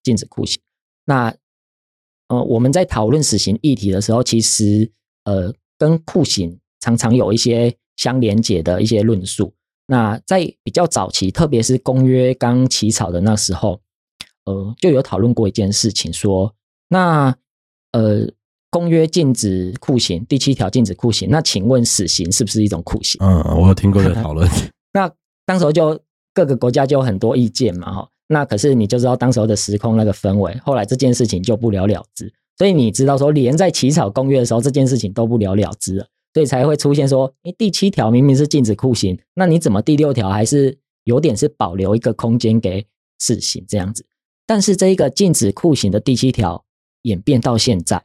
[0.02, 0.60] 禁止酷刑。
[1.06, 1.32] 那
[2.38, 4.92] 呃我们在讨论死刑议题的时候，其实
[5.26, 9.54] 呃跟酷刑常常有一些相连结的一些论述。
[9.86, 13.82] 那在比较早期，特别是公约刚起草的那时候，
[14.46, 16.54] 呃，就有讨论过一件事情，说
[16.88, 17.36] 那
[17.92, 18.28] 呃，
[18.70, 23.20] 公约禁止酷刑，第七条禁止酷刑，那请问死刑是不是一种酷刑？
[23.22, 24.50] 嗯，我有听过这个讨论。
[24.94, 25.12] 那
[25.46, 26.00] 当时候就
[26.34, 28.10] 各个国家就有很多意见嘛，哈。
[28.28, 32.32] 那可是你就知道当时候的时空那个氛围，后来这件事情就不了了之。
[32.58, 42.86] 所以你知道说，连在起草公约的时候，这件事情都不了了之了，所以才会出现说，诶，第七条明明是禁止酷刑，那你怎么第六条还是有点是保留一个空间给
[43.20, 44.06] 死刑这样子？
[44.46, 46.64] 但是这一个禁止酷刑的第七条
[47.04, 48.04] 演变到现在，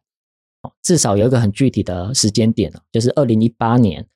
[0.82, 4.06] 至少有一个很具体的时间点了，就是二零一八年，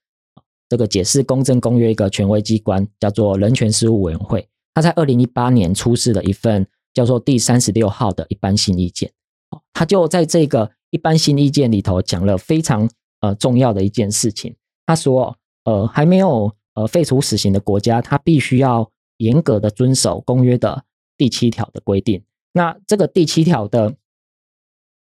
[0.69, 9.13] 这个解释公正公约一个权威机关叫做人权事务委员会，他在二零一八年出示了一份叫做第三十六号的一般性意见。
[9.73, 12.89] 他就在这个一般性意见里头讲了非常
[13.21, 14.55] 呃重要的一件事情。
[14.87, 20.85] 他说，呃，还没有呃废除死刑的国家，他必须要严格的遵守公约的
[21.17, 22.23] 第七条的规定。
[22.53, 23.95] 那这个第七条的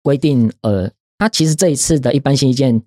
[0.01, 2.81] 规定，呃，他其实这一次的一般性意见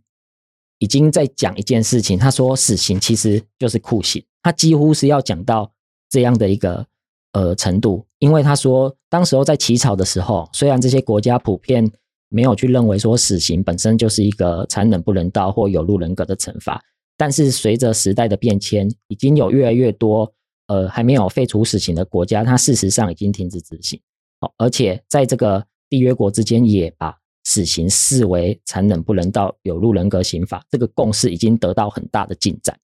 [0.78, 2.18] 已经在讲一件事情。
[2.18, 5.72] 他说，死刑其实就是酷刑，他几乎是要讲到
[6.10, 6.86] 这样的一个。
[7.32, 11.88] 呃，程度，因为他说，当时候在起草的时候，虽然这些国家普遍
[12.30, 16.82] 没有去认为说死刑本身就是一个残忍不人道或有辱人格的惩罚，
[17.18, 20.32] 但是随着时代的变迁，已经有越来越多
[20.68, 24.00] 呃还没有废除死刑的国家，它事实上已经停止执行。
[24.40, 32.76] 好，而且在这个缔约国之间也把死刑视为残忍不人道、有辱人格刑法，这个共识已经得到很大的进展。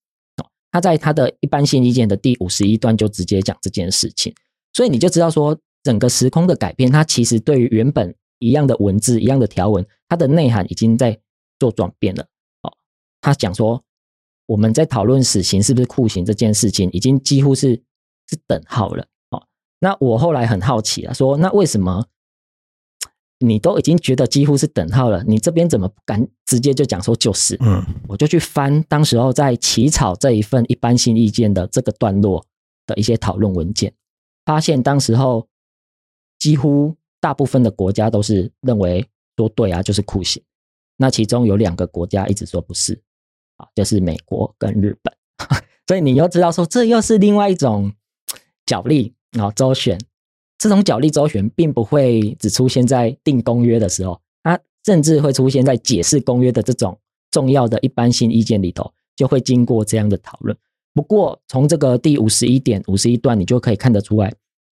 [0.75, 4.35] 他在他的一般性意见的第五十一段就直接讲这件事情，
[4.73, 11.17] 所以你就知道说，整个时空的改变，它其实对于原本一样的文字、一样的条文，它的内涵已经在
[11.61, 12.25] 做转变了。
[12.63, 12.73] 哦，
[13.21, 13.81] 他讲说，
[14.47, 17.81] 我们在讨论死刑是不是酷刑这件事情，已经几乎是
[18.29, 19.07] 是等号了。
[19.31, 19.47] 哦，
[19.79, 22.05] 那我后来很好奇啊，说那为什么？
[23.47, 27.57] 你都已经觉得几乎是等号了，你这边怎么不敢直接就讲说就是？
[27.61, 32.45] 嗯，我就去翻当时候在起草这一份一般性意见的这个段落
[32.87, 33.93] 的一些讨论文件，
[34.45, 35.47] 发现当时候
[36.39, 40.43] 几乎大部分的国家都是认为说对啊，就是酷刑。
[40.97, 43.01] 那其中有两个国家一直说不是，
[43.57, 45.15] 啊，就是美国跟日本。
[45.87, 47.93] 所以你又知道说这又是另外一种
[48.65, 49.99] 角力啊，周旋。
[50.59, 56.99] 这种角力周旋并不会只出现在定公约的时候，它甚至会出现在解释公约的这种
[57.31, 60.57] 重要的一般性意见里头，就会经过这样的讨论。
[60.95, 64.33] 不过，从这个第五十一点五十一段，你就可以看得出来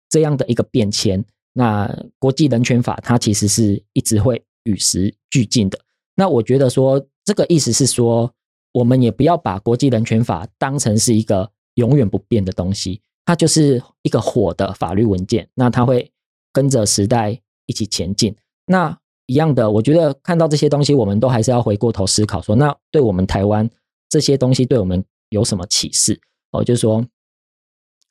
[0.08, 1.24] 这样的一个变迁。
[1.52, 5.78] 那国际人权法它其实是一直会与时俱进的。
[6.14, 8.30] 那我觉得说，这个意思是说，
[8.72, 13.00] 我们也不要把国际人权法当成是一个永远不变的东西。
[13.30, 16.10] 它就是一个火的法律文件，那它会
[16.52, 18.34] 跟着时代一起前进。
[18.66, 23.70] 那一样的，我觉得看到这些东西，我们都还是要回过头思考，说那对我们台湾
[24.08, 26.20] 这些东西对我们有什么启示？
[26.50, 27.06] 哦，就是说，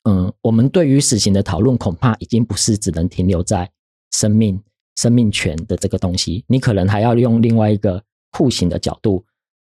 [0.04, 3.70] 嗯，我们对于死刑的讨论，恐怕已经不是只能停留在
[4.12, 4.58] 生命、
[4.96, 9.22] 生命权的这个东西，你可能还要用另外一个酷刑的角度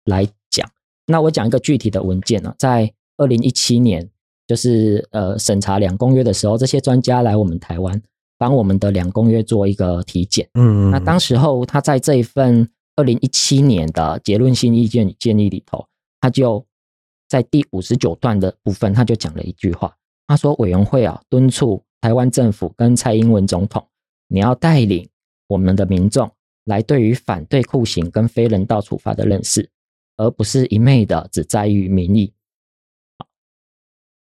[0.05, 0.69] 来讲。
[1.07, 4.11] 那我讲一个具体的文件呢，在二零一七年。
[4.49, 8.01] 就是呃，审查两公约的时候，这些专家来我们台湾，
[8.35, 10.49] 帮我们的两公约做一个体检。
[10.55, 15.85] 嗯，那当时候他在这一份二零一七年的结论性意见建议里头，
[16.19, 16.65] 他就
[17.27, 23.85] 在第五十九段的部分，他就讲了一句话，他说：“委员会啊，敦促台湾政府跟蔡英文总统，
[24.29, 25.07] 你要带领
[25.47, 26.27] 我们的民众
[26.65, 29.69] 来对于反对酷刑跟非人道处罚的认识，
[30.17, 32.33] 而不是一昧的只在于民意。”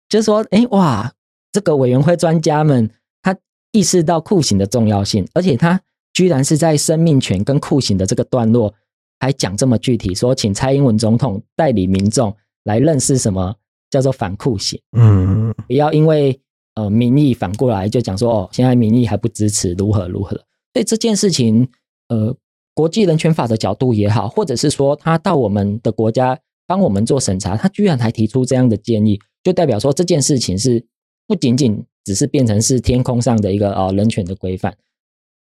[0.08, 1.14] 就是说，哎哇，
[1.52, 2.90] 这个委员会专家们
[3.22, 3.36] 他
[3.72, 5.82] 意识到酷刑的重要性，而且他
[6.14, 8.74] 居然是在生命权跟酷刑的这个段落
[9.20, 13.56] 还讲这么具体，说请蔡英文总统代理民众来认识什么
[13.90, 16.40] 叫做反酷刑，嗯，不要因为
[16.76, 20.36] 呃民意反过来就讲说哦，现在民意还不支持如何如何，
[20.74, 21.68] 所以这件事情，
[22.10, 22.36] 呃，
[22.74, 26.38] 国际人权法的角度也好，或者是说他到我们的国家
[26.68, 29.20] 帮我们做审查，他居然还提出这样的建议。
[29.46, 30.84] 就代表说这件事情是
[31.28, 34.76] 不仅仅只是变成是天空上的一个呃人权的规范，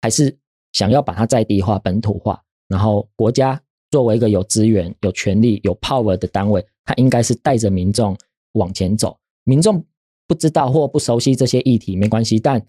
[0.02, 0.36] 还是
[0.72, 2.42] 想要把它在地化、本土化。
[2.68, 3.58] 然后国家
[3.90, 8.14] 作为一个有资源、有权力、有 power 的单位，它应该是带着民众
[8.52, 9.16] 往前走。
[9.44, 9.82] 民众
[10.26, 12.62] 不知道或不熟悉这些议题没关系，但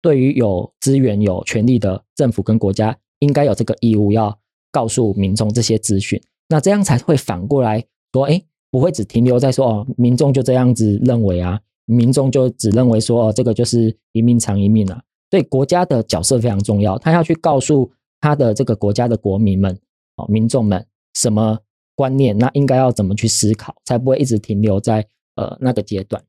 [0.00, 4.38] 对于有资源、有权力的政府跟国家，应该有这个义务要
[4.70, 6.22] 告诉民众这些资讯。
[6.48, 8.40] 那这样才会反过来说，哎。
[8.72, 15.00] 不会只停留在说哦，民众就这样子认为啊，民众就只认为说哦，这个就是一命偿一命啊。
[15.30, 19.78] 对国家的角色非常重要，他要去告诉他的这个国家的国民们
[20.16, 21.58] 哦，民众们什么
[21.94, 25.06] 观念，那应该要怎么去思考，才不会一直停留在
[25.36, 26.22] 呃那个阶段。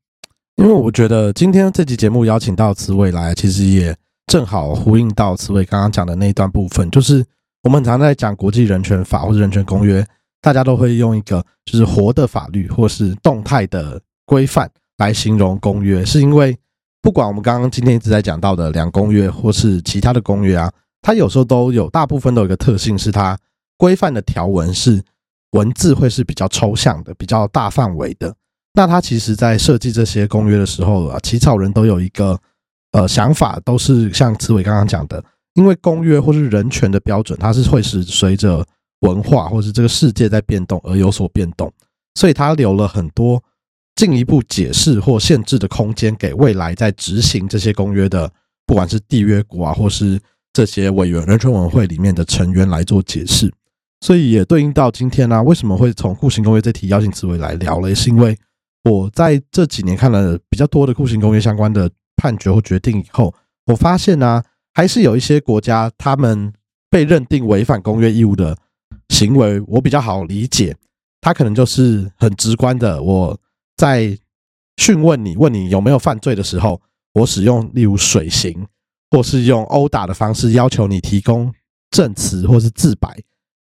[0.57, 3.95] 因为我觉得今天这集节目邀请到慈伟来，其实也
[4.27, 7.25] 正好呼应到慈伟刚刚讲的那一段部分，就是
[7.63, 10.05] 我们常在讲国际人权法或者人权公约，
[10.43, 16.53] 大家都会用一个就是活的法律或是动态的规范来形容公约，是因为
[17.01, 20.69] 不管我们刚刚今天一直在讲到的两公约或是其他的公约啊，
[21.01, 23.37] 它有时候都有大部分都有一个特性，是它
[23.77, 25.01] 规范的条文是
[25.51, 28.35] 文字会是比较抽象的、比较大范围的。
[28.73, 32.37] 那它其实，在设计这些公约的时候啊，起草人都有一个
[32.91, 38.65] 呃想法，都是像慈伟刚刚讲的，因为公约或是人权的标准，它是会是随着
[39.03, 41.71] 文化或是这个世界在变动而有所变动，
[42.15, 43.41] 所以他留了很多
[43.95, 48.29] 进一步解释或限制的空间给未来在执行这些公约的，
[48.65, 50.19] 不管是缔约国啊，或是
[50.51, 53.49] 这些委员人权委员会里面的成员来做解释，
[54.01, 58.37] 所以也对应到今天呢，为什么会从酷刑公约这题邀请慈伟来聊了，也是因为。
[58.85, 63.33] 我在这几年看了比较多的酷刑公约相关的判决或决定以后，
[63.67, 66.51] 我发现呢，还是有一些国家他们
[66.89, 68.57] 被认定违反公约义务的
[69.09, 70.75] 行为，我比较好理解。
[71.21, 73.39] 他可能就是很直观的，我
[73.77, 74.17] 在
[74.77, 76.81] 讯问你、问你有没有犯罪的时候，
[77.13, 78.67] 我使用例如水刑，
[79.09, 81.53] 或是用殴打的方式要求你提供
[81.91, 83.17] 证词或是自白。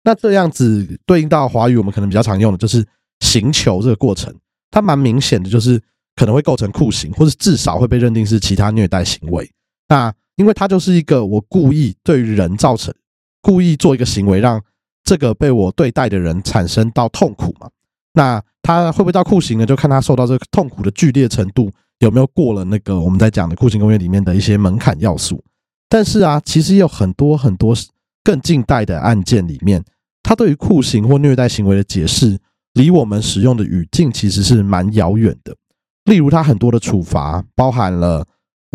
[0.04, 2.86] 那这样子对应到华语，我们可能比较常用的就是
[3.22, 4.34] 刑求这个过程。
[4.70, 5.82] 它蛮明显的，就是
[6.16, 9.50] 可能会构成酷刑，或者至少会被认定是其他虐待行为。
[9.90, 12.94] 那因为它就是一个我故意对人造成
[13.42, 14.62] 故意做一个行为，让
[15.08, 17.70] 这个被我对待的人产生到痛苦嘛。
[18.12, 19.66] 那他会不会到酷刑呢？
[19.66, 25.42] 就看他受到这个痛苦的剧烈程度有没有过了那个我们在讲的酷刑公约里面的一些门槛要素。
[25.88, 27.74] 但是啊，其实有很多很多
[28.22, 29.82] 更近代的案件里面，
[30.22, 32.38] 他对于酷刑或虐待行为的解释。
[32.74, 35.56] 离我们使用的语境其实是蛮遥远的。
[36.04, 38.24] 例如，他很多的处罚包含了，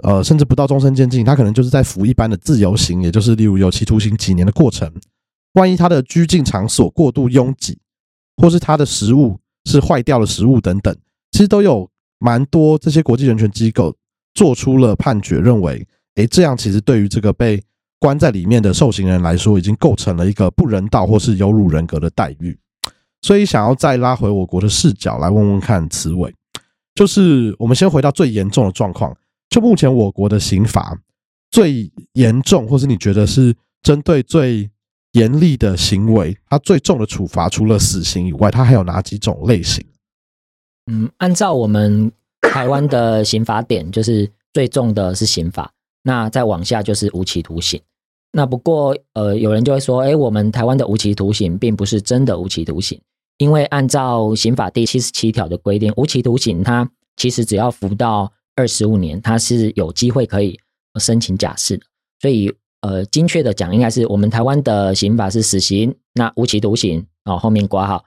[0.03, 4.93] 呃，甚至不到终身监禁，他可能就是在服一般的自由刑，也就是例如有期徒刑几年的过程。
[5.55, 7.79] 万一他的拘禁场所过度拥挤，
[8.37, 10.97] 或是他的食物是坏掉的食物等等，
[11.31, 11.89] 其实都有
[12.19, 13.95] 蛮多这些国际人权机构
[14.35, 17.63] 做出了判决，认为，诶，这样其实对于这个被
[17.99, 22.59] 关在里面的受刑人来说，已经构成了一个不人道或是有辱人格的待遇。
[23.21, 26.35] 所以，想要再拉回我国的视角来问问看，慈伟，
[26.95, 29.17] 就是我们先回到最严重的状况。
[29.49, 30.99] 就目前我国的刑法
[31.51, 34.69] 最严重，或是你觉得是针对最
[35.13, 39.85] 严厉的行为，它最重的处罚，除了死刑以外，它还有哪几种类型？
[40.91, 45.73] 嗯，按照我们台湾的刑法典，就是最重的是刑法，
[46.03, 47.81] 那再往下就是无期徒刑。
[48.33, 53.01] 那不过，呃，有人就会说，哎，我们台湾的无期徒刑并不是真的无期徒刑。
[53.39, 60.59] 因为按照刑法第七十七条的规定，无期徒刑它其实只要服到二十五年，它是有机会可以
[60.99, 61.85] 申请假释的。
[62.21, 68.05] 所以，呃，精确的讲，应该是我们台湾的刑法是死刑，那无期徒刑哦后面挂号，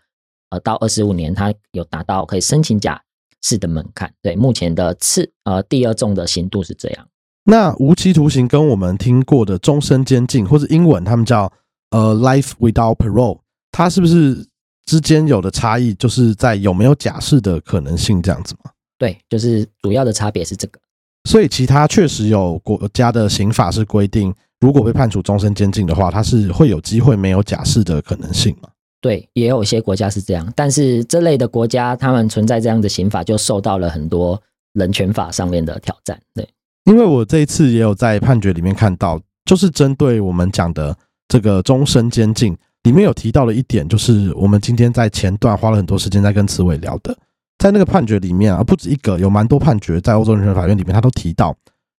[0.51, 3.01] 呃，到二十五年，它有达到可以申请假
[3.41, 4.13] 释的门槛。
[4.21, 7.07] 对，目前的次呃第二重的刑度是这样。
[7.43, 11.51] 那无期徒刑跟我们听过的终身监禁，或者英文他们叫
[11.89, 13.39] 呃 life without parole，
[13.71, 14.47] 它是不是？
[14.87, 18.69] 之间有的差异，就是在有没有假释的可能性这样子吗？
[18.99, 20.79] 对，就是主要的差别是这个。
[21.27, 24.31] 所以其他确实有国家的刑法是规定，
[24.65, 28.69] 如果被判处终身监禁的话，他是会有机会没有假释的可能性吗？
[28.99, 34.41] 对，也有一些国家是这样，但是这类的国家，他们存在这样的刑法，就受到了很多
[34.73, 36.19] 人权法上面的挑战。
[36.33, 36.49] 对，
[36.85, 40.97] 因为我这一次也有在判决里面看到，就是针对我们讲的
[41.27, 42.57] 这个终身监禁。
[42.81, 47.15] 里面有提到了一点，就是我们今天在前段花了很多时间在跟慈伟聊的，
[47.59, 51.55] 在那个判决里面啊，不止一个，有蛮多判决在欧洲人权法院里面，他都提到，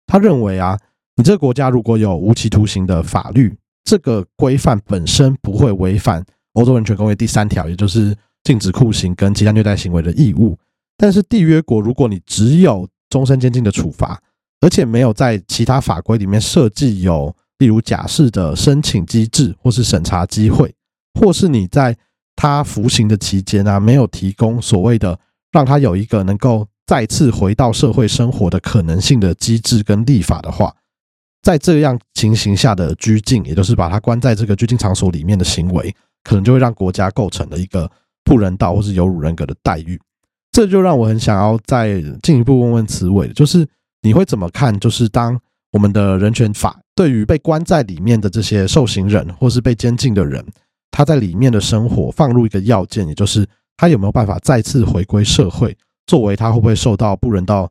[0.07, 0.75] 他认为啊，
[1.15, 10.57] 你这个国家如果有无期徒刑的法律，这个规范本身不会违反欧洲人权公约第三条，也就是禁止酷刑跟其他虐待行为的义务。
[10.97, 14.21] 但是缔约国，如果你只有终身监禁的处罚，
[14.61, 17.35] 而且没有在其他法规里面设计有。
[17.59, 20.75] 例如假释的申请机制，或是审查机会，
[21.17, 21.95] 或是你在
[22.35, 25.17] 他服刑的期间啊，没有提供所谓的
[25.53, 30.75] 让他有一个能够再次回到社会生活的可能性的机制跟立法的话，
[31.45, 37.87] 在这样情形下的拘禁，也就是把他关在这个拘禁场所里面的行为，可能就会让国家构成了一个
[38.23, 40.01] 不人道或是有辱人格的待遇。
[40.51, 43.63] 这就让我很想要再进一步问问慈伟，就是
[44.01, 44.77] 你会怎么看？
[44.79, 45.39] 就是当
[45.71, 50.43] 我们的人权法对于被关在里面的这些受刑人或是被监禁的人，
[50.89, 53.45] 他在里面的生活放入一个要件，也就是
[53.77, 55.77] 他有没有办法再次回归社会，
[56.07, 57.69] 作为他会不会受到不人道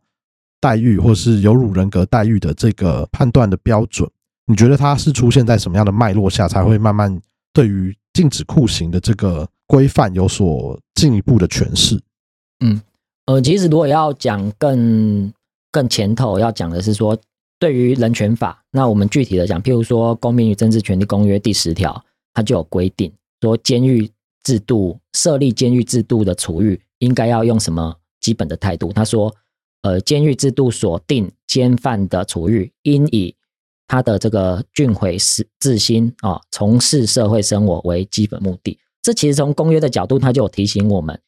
[0.61, 4.09] 待遇或是有辱人格待遇的这个判断的标准？
[4.46, 7.20] 你觉得它是出现在什么样的脉络下，才会慢慢
[7.52, 11.98] 对于禁止酷刑的这个规范有所进一步的诠释？
[12.61, 12.80] 嗯，
[13.26, 15.32] 呃，其实如果要讲更
[15.72, 17.18] 更前头，要讲的是说，
[17.59, 24.11] 对于人权法，那我们具体的讲，譬如说《公民与政治权利公约》第十条，它就有规定说，监狱
[24.42, 28.92] 制度设立监狱制度的处遇，应该要用什么基本的态度？
[28.92, 29.34] 他说，
[29.85, 33.37] 呃，监狱制度所定监犯的处遇，应以
[33.87, 38.78] 他的这个俊毁自自心啊，从事社会生活为基本目的。
[39.03, 41.20] 这其实从公约的角度，他就有提醒我们，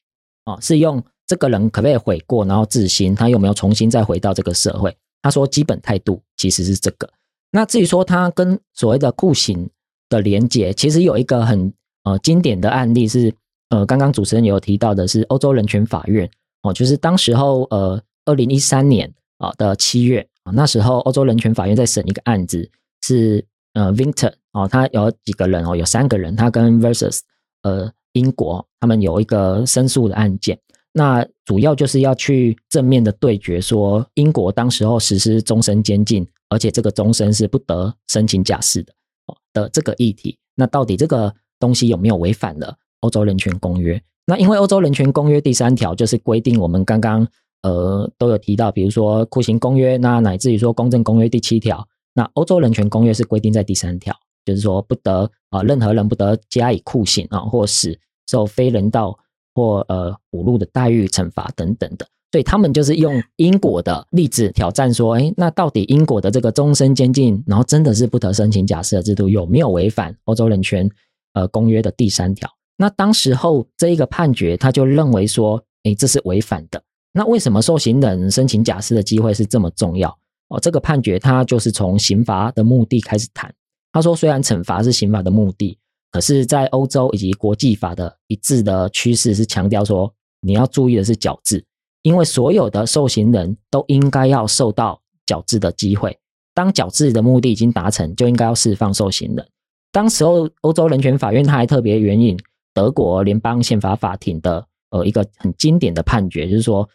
[0.44, 1.04] 啊，是用。
[1.28, 3.12] 这个人可不可以悔过，然后自新？
[3.12, 4.96] 他有没有重新再回到这个社会？
[5.20, 7.10] 他说，基本态度其实是这个。
[7.50, 9.68] 那至于说他跟所谓的酷刑
[10.08, 11.72] 的连结，其实有一个很
[12.04, 13.34] 呃经典的案例是，
[13.70, 16.30] 呃，刚刚主持人有提到的是欧洲人权法院
[16.62, 22.70] 哦，就是当时候呃二零一三年啊的七月啊，那时候欧洲人权法院在审一个案子，
[23.02, 27.20] 是呃 Vinter 哦，他有几个人哦，有三个人，他跟 versus
[27.62, 30.58] 呃英国他们有一个申诉的案件。
[30.92, 38.92] 那主要就是要去正面的对决，说英国当时候实施终身监禁，而且这个终身是不得申请假释的
[39.26, 40.38] 哦的这个议题。
[40.54, 44.02] 那到底这个东西有没有违反了欧洲人权公约？
[44.24, 47.28] 那因为欧洲人权公约第三条就是规定，我们刚刚
[47.66, 54.14] 呃都有提到，比如说酷刑公约，那乃至于说公正公约第七条，那欧洲人权公约是规定在第三条，
[54.44, 59.18] 就是说不得啊任何人不得加以酷刑啊，或使受非人道。
[59.58, 70.86] 或呃侮辱的待遇、惩罚等等的，所以他们就是用英国的例子挑战说，哎，那到底英国的这个终身监禁，然后真的是不得申请假释的制度，有没有违反欧洲人权
[71.32, 72.46] 呃公约的第三条？
[72.76, 76.82] 那当时候这一个判决，他就认为说，哎，这是违反的。
[77.16, 80.10] 那为什么受刑人申请假释的机会是这么重要？
[80.48, 83.52] 哦，这个判决他就是从刑罚的目的开始谈。
[83.90, 85.78] 他说，虽然惩罚是刑法的目的。
[86.12, 90.10] 可是，在欧洲以及国际法的一致的趋势是强调说，
[90.40, 91.62] 你要注意的是矫治，
[92.02, 96.16] 因为所有的受刑人都应该要受到矫治的机会。
[96.54, 99.46] 当矫治的目的已经达成，就应该要释放受刑人。
[99.92, 102.38] 当时候，欧洲人权法院他还特别援引
[102.72, 106.88] 德国联邦宪法法庭的呃一个很经典的判决，就是说，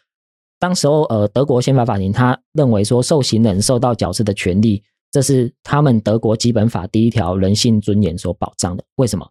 [0.62, 4.80] 当时候呃德国宪法法庭他认为说，受刑人受到矫治的权利。
[5.10, 8.84] 这是他们德国基本法第一条人性尊严所保障的。
[8.94, 9.28] 为什么？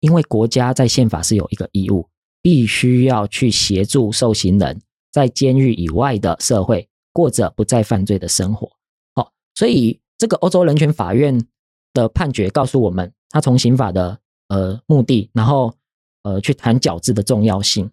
[0.00, 2.06] 因为国家在宪法是有一个义务，
[2.42, 4.78] 必须要去协助受刑人
[5.10, 8.70] 在监狱以外的社会过着不再犯罪的生活。
[9.14, 11.40] 好，所以这个欧洲人权法院
[11.94, 14.18] 的判决告诉我们，他从刑法的
[14.48, 15.72] 呃目的，然后
[16.24, 17.90] 呃去谈矫治的重要性。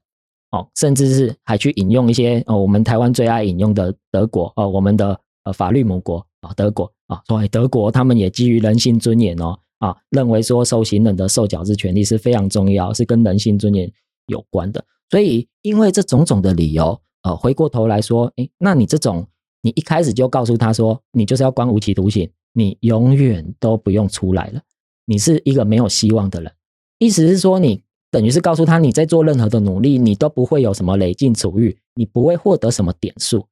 [0.51, 6.91] 哦，甚至是还去引用一些哦我们台湾最爱引用的德国哦我们的呃法律母国啊德国。
[7.07, 13.91] 啊，所以德国他们也基于人性尊严哦，啊，认为说受刑人的受矫治权利是非常重要，是跟人性尊严
[14.27, 14.81] 有关的。
[15.09, 19.27] 所以因为这种种的理由，呃，回过头来说，诶，那你这种
[19.61, 24.61] 你一开始就告诉他说，你就是要关无期徒刑，你永远都不用出来了，
[25.05, 26.49] 你是一个没有希望的人。
[26.97, 33.47] 意思是说，你等于是告诉他，你在做任何的努力，你都不会有什么累进处遇，你不会获得什么点数，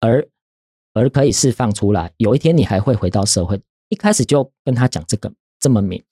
[0.00, 0.26] 而。
[0.94, 3.60] 而可以释放出来，有一天你还会回到社会。
[3.88, 6.02] 一开始就跟他讲这个这么明，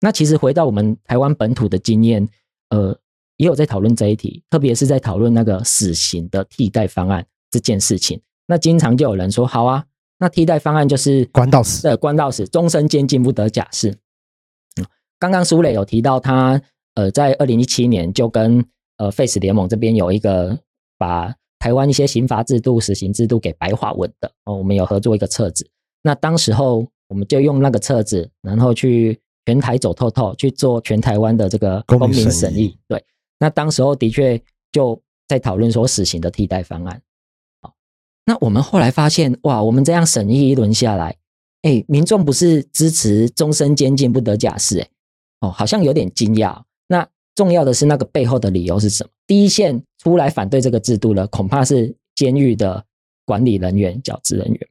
[0.00, 2.26] 那其实回到我们台湾本土的经验，
[2.70, 2.98] 呃，
[3.36, 8.20] 也有在讨论这一题，特别是在讨论那个死刑的替代方案这件事情。
[8.46, 9.84] 那经常就有人说，好啊，
[10.18, 13.90] 那替代方案就是关到死，对，关到死，终身监禁不得假释。
[14.80, 14.86] 嗯，
[15.20, 16.60] 刚刚苏磊有提到，他
[16.94, 18.64] 呃，在二零一七年就跟
[18.96, 20.58] 呃 Face 联盟这边有一个
[20.98, 21.34] 把。
[21.60, 25.66] 台湾一些刑罚制度、死刑制度给白话文的哦，我们有合作一个册子。
[26.02, 32.76] 那当时候我们就用那个册子，然后去全台走透透，去做全台湾的这个公民审议。
[32.86, 33.02] 对，
[33.38, 34.38] 那当时候的确
[34.72, 37.00] 就在讨论说死刑的替代方案。
[37.62, 37.72] 好，
[38.26, 41.16] 那我们后来发现，哇，我们这样审议一轮下来，
[41.62, 44.88] 哎，民众不是支持终身监禁不得假释，哎，
[45.40, 46.60] 哦，好像有点惊讶。
[46.88, 49.10] 那重要的是那个背后的理由是什么？
[49.26, 52.84] 第一线出来反对这个制度了，恐怕是监狱的
[53.24, 54.68] 管理人员、矫治人员。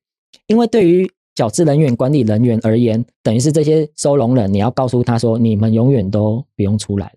[0.47, 7.15] 因为对于矫治人员、管理人员而言，等于是这些收容人，你要告诉他说，你们永远都不用出来了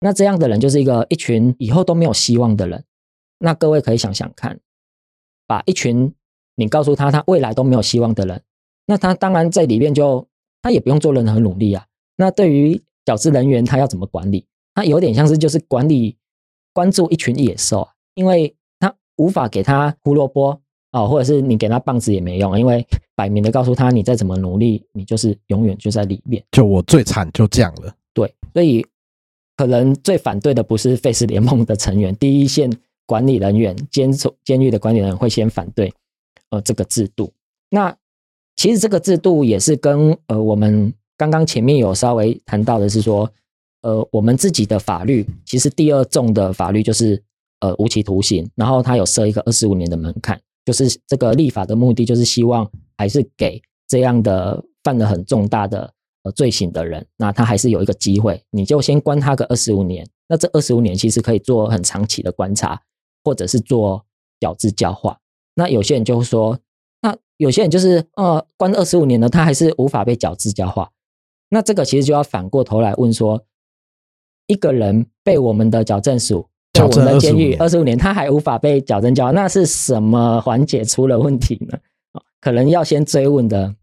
[0.00, 2.84] 那这样的人就是一个一群以后都没有希望的人。
[3.40, 4.58] 那各位可以想想看，
[5.46, 6.12] 把一群
[6.56, 8.42] 你告诉他他未来都没有希望的人，
[8.86, 10.26] 那他当然在里面就
[10.62, 11.86] 他也不用做任何努力啊。
[12.16, 14.44] 那对于矫治人员，他要怎么管理？
[14.74, 16.14] 他有点像是就是管理
[16.74, 20.60] 关注一群野兽啊，因为他无法给他胡萝卜
[20.92, 26.44] 哦，或者是你给他棒子也没用，因为摆明的告诉他，你再怎么努力，你就是永远就在里面。
[26.52, 27.90] 就我最惨就这样了。
[28.12, 28.86] 对，所以
[29.56, 32.70] 可能最反对的不是费斯联盟的成员，第一线
[33.06, 35.90] 管理人员、监守监狱的管理人员会先反对
[36.50, 37.32] 呃这个制度。
[37.70, 37.96] 那
[38.54, 43.30] 其实这个制度也是跟呃我们刚刚前面有稍微谈到的是说，
[43.82, 47.22] 呃我们自己的法律其实第二重的法律就是
[47.60, 52.66] 呃无期徒刑，然后它有设一个二十五年的门槛，就是这个立法的目的就是希望
[52.96, 55.92] 还是给这样的犯了很重大的。
[56.24, 60.04] 呃，罪行的人，那他还是有一个机会，你就先关他个二十五年。
[60.26, 62.82] 那这二十五年其实可以做很长期的观察，
[63.22, 64.04] 或者是做
[64.40, 65.16] 矫治教化。
[65.54, 66.58] 那有些人就会说，
[67.02, 70.90] 那有些人就是呃，关二十五年了，他还是无法被矫治教化。
[71.50, 73.44] 那这个其实就要反过头来问说，
[74.46, 81.78] 一个人被我们的矫正署、被我们的监狱二十五年，他还无法被矫正教化，那是什么环节出了问题呢？
[82.40, 83.74] 可能要先追问的，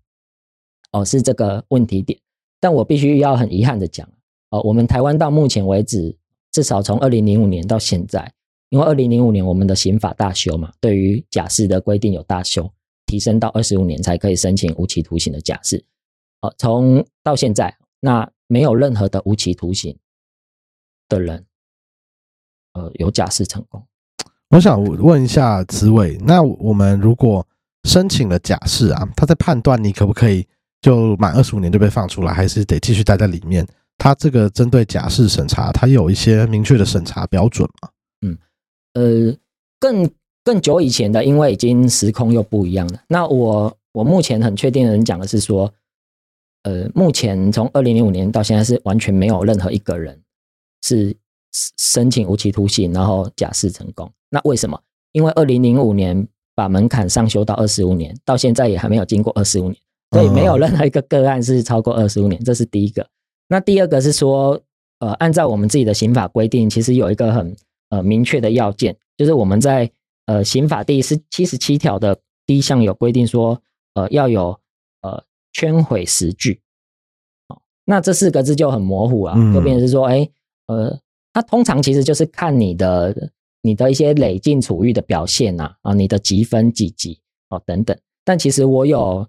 [0.92, 2.20] 哦，是这个问题点。
[2.60, 4.08] 但我必须要很遗憾的讲，
[4.50, 6.16] 哦，我们台湾到目前为止，
[6.52, 8.32] 至少从二零零五年到现在，
[8.70, 12.72] 因为二零零五年我们的刑法大修嘛，对于假释的规定有大修，
[13.06, 15.84] 提升到二十五年才可以申请无期徒刑的假释。
[16.46, 19.98] 哦，从到现在，那没有任何的无期徒刑
[21.10, 21.46] 的人，
[22.74, 23.84] 呃，有假释成功。
[24.50, 27.46] 我想问一下慈伟，那我们如果
[27.84, 30.48] 申请了假释啊，他在判断你可不可以？
[30.82, 33.66] 就满二十五年就被放出来，还是得继续待在里面？
[33.98, 37.90] 他这个针对假释审查，他有一些明确的审查标准吗？
[38.22, 38.38] 嗯，
[38.94, 39.36] 呃，
[39.80, 40.08] 更
[40.44, 43.02] 更久以前的，因为已经时空又不一样了。
[43.08, 45.74] 那我我目前很确定的人讲的是说，
[46.66, 50.20] 呃，目前从二零零五年到现在是完全没有任何一个人
[50.82, 51.16] 是
[51.78, 54.12] 申请无期徒刑，然后假释成功。
[54.32, 54.80] 那为什么？
[55.12, 59.78] 因为二零零五年把门槛上修到二十五年，到现在也还没有经过二十五年。
[60.12, 63.08] 所以没有任何一个个案是超过二十五年，这是第一个。
[63.48, 64.60] 那第二个是说，
[65.00, 67.56] 呃，按照我们自己的刑法规定，其实有一个很
[67.90, 69.92] 呃明确的要件，就是我们在
[70.26, 73.62] 呃刑法第十七十七条的第一项有规定说，
[73.94, 74.60] 呃要有
[75.02, 75.24] 呃
[75.56, 76.60] 圈毁十句。
[77.48, 80.30] 哦，那这四个字就很模糊啊，就变成是说，哎，
[80.68, 81.00] 呃，
[81.32, 83.32] 它通常其实就是看你的
[83.62, 87.98] 你的一些累进处遇的表现呐，啊，你的积分几级哦等等。
[88.26, 89.26] 但其实我有。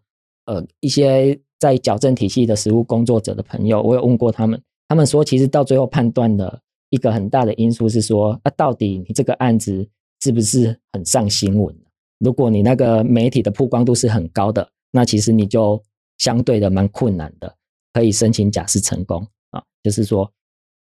[0.49, 6.61] 呃，一些在矫正体系的实务工作者的朋友，我有问过他们，他们说，其实到最后判断的
[6.91, 9.85] 一个很大的因素是说，那到底你这个案子
[10.23, 11.75] 是不是很上新闻？
[12.21, 15.83] 如果你那个媒体的曝光度是很高的，那其实你就
[16.19, 17.55] 相对的蛮困难的，
[17.93, 19.63] 可以申请假释成功啊。
[19.83, 20.31] 就是说，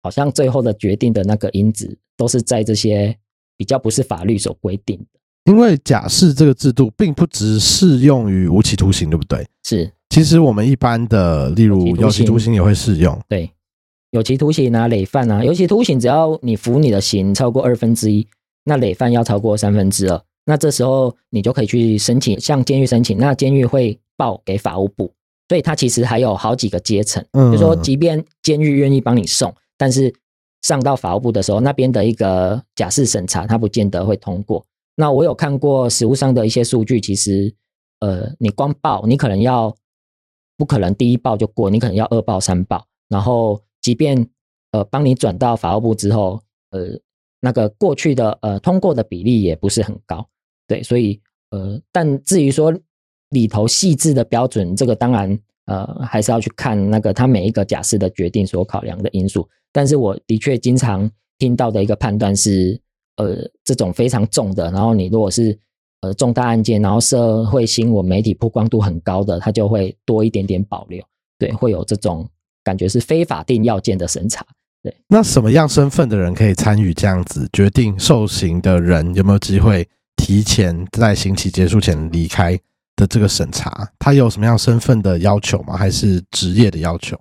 [0.02, 3.16] 好像最后的决定的那个因子都是在这些
[3.56, 5.20] 比较不是法律所规定的。
[5.44, 9.46] 因为假释这个制度并不只适用于无期徒刑，对不对？
[9.62, 13.20] 是，其实我们一般的，例如有期徒刑也会适用。
[13.28, 13.50] 对，
[14.12, 18.26] 有期徒刑啊，累犯啊，有期徒刑只要你服你的刑超过二分之一，
[18.64, 25.12] 那累犯要超过三分之二，那这时候你就可以去申请向监狱申请，那监狱会报给法务部，
[25.48, 27.24] 所以它其实还有好几个阶层。
[27.32, 30.14] 嗯，就说即便监狱愿意帮你送，但是
[30.62, 34.64] 上到法务部的时候，那边的一个假释审查，它不见得会通过。
[34.96, 37.52] 那我有看过实物上的一些数据，其实，
[38.00, 39.74] 呃，你光报，你可能要
[40.56, 44.26] 不可能第一报就过，你可能要二报、三报，然后即便
[44.70, 46.40] 呃帮你转到法务部之后，
[46.70, 46.98] 呃，
[47.40, 50.26] 那个过去的呃通过的比例也不是很高，
[50.66, 51.20] 对，所以
[51.50, 52.72] 呃，但至于说
[53.30, 62.80] 里头细致的标准，这个当然呃还是要去看那个他每一个假释的决定所考量的因素，但是我的确经常听到的一个判断是。
[63.16, 65.56] 呃，这种非常重的，然后你如果是
[66.00, 71.00] 呃重大案件，然后社会新闻媒体曝光度很高的，他就会多一点点保留，
[71.38, 72.28] 对，会有这种
[72.64, 74.44] 感觉是非法定要件的审查，
[74.82, 74.92] 对。
[75.06, 82.58] 那什么样身份的人可以参与这样子决定受刑的人有没有机会提前在刑期结束前离开
[82.96, 83.90] 的这个审查？
[83.98, 85.76] 他有什么样身份的要求吗？
[85.76, 87.18] 还是职业的要求？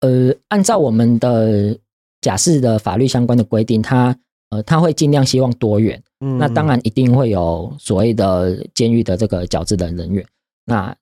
[0.00, 1.78] 呃，按照我们的
[2.20, 4.16] 假释的法律相关的规定，他。
[4.50, 6.00] 呃，他会尽量希望多元，
[6.38, 10.24] 那当然一定会有所谓的监狱的这个矫治的人员，
[10.64, 10.96] 那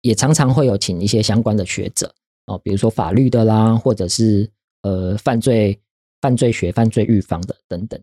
[0.00, 2.12] 也常常会有请一些相关的学者
[2.46, 4.50] 哦，比如说法律的啦，或者是
[4.82, 5.78] 呃犯罪
[6.20, 8.00] 犯罪学、犯罪预防的等等。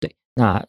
[0.00, 0.66] 对，那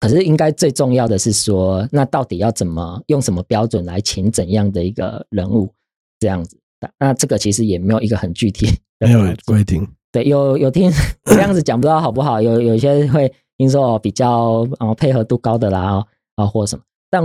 [0.00, 5.72] 可是应该最重要的是说，那到底要怎么用什么标准来请怎样的一个人物
[6.18, 6.58] 这样子？
[6.98, 8.68] 那这个其实也没有一个很具体，
[9.00, 9.86] 没有规定。
[10.12, 10.92] 对，有有听
[11.24, 12.40] 这样子讲，不知道好不好？
[12.40, 16.04] 有有一些会听说比较哦配合度高的啦
[16.36, 17.22] 啊或什么，但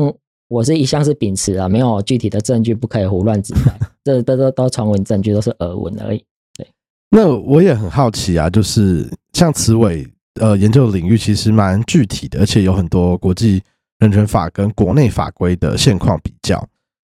[0.47, 6.23] 我是一向是秉持啊，没有具体的证据，不可以胡乱指派，这都都都传闻证据，都是耳闻而已。
[6.57, 6.67] 对，
[7.09, 10.07] 那我也很好奇啊，就是像慈伟
[10.39, 13.61] 呃研究的领域其实蛮具体的，而且有很多国际
[13.99, 16.65] 人权法跟国内法规的现况比较。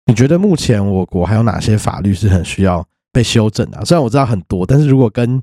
[0.05, 3.84] 你觉得目前我国还有哪些法律是很需要被修正的？
[3.86, 5.41] 虽然我知道很多，但是如果跟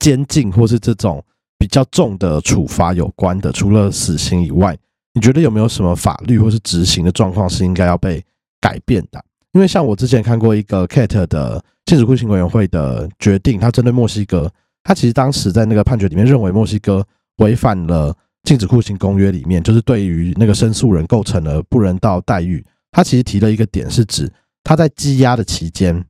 [0.00, 1.24] 监禁或是这种
[1.58, 4.76] 比较重的处罚有关的，除了死刑以外，
[5.14, 8.22] 你觉得有没有什么法律或是执行的状况是应该要被
[8.60, 9.22] 改变的？
[9.52, 14.50] 因为像我之前看过一个 CAT 的禁止酷刑委员会的决定，它针对墨西哥，
[14.84, 17.06] 他其实当时在那个判决里面认为墨西哥
[17.38, 22.64] 违反了禁止酷刑公约里面，就是对于那个申诉人构成了不人道待遇。
[22.90, 24.30] 他其实提了一个点，是指
[24.64, 26.04] 他在羁押的期间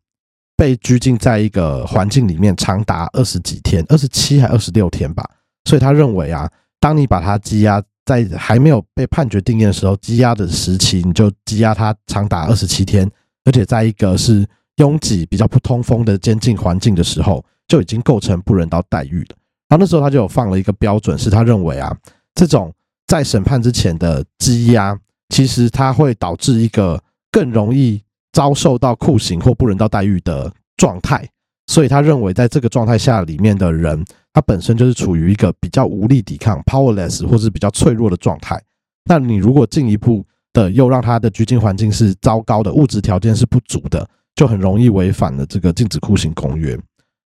[0.56, 5.24] 被拘禁在一个环境里面长达二十几天，二十七还二十六天吧。
[5.64, 6.50] 所以他认为啊，
[6.80, 13.08] 当你把他羁押在还没有被判决定谳的时候，羁押的时期你就羁押他长达二十七天，
[13.44, 14.44] 而且在一个是
[14.76, 19.36] 拥挤、比较不通风的监禁环境的时候，就已经构成不人道待遇了。
[19.70, 21.96] 然后那时候他就有放了一个标准，是他认为啊，
[22.34, 22.70] 这种
[23.06, 24.94] 在审判之前的羁押。
[25.30, 27.98] 其实它会导致一个更容易
[28.34, 31.26] 遭受到酷刑或不人道待遇的状态，
[31.68, 34.04] 所以他认为在这个状态下里面的人，
[34.34, 38.62] 他本身就是处于一个比较无力抵抗 （powerless） 或是比较脆弱的状态。
[39.06, 46.78] 那你如果进一步的又让他的拘禁环境是糟糕的，物质条件是不足的，就很容易违反了这个禁止酷刑公约。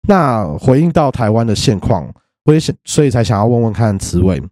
[0.07, 2.13] 那回应到台湾的现况，
[2.45, 4.43] 我也想，所以才想要问问看慈伟。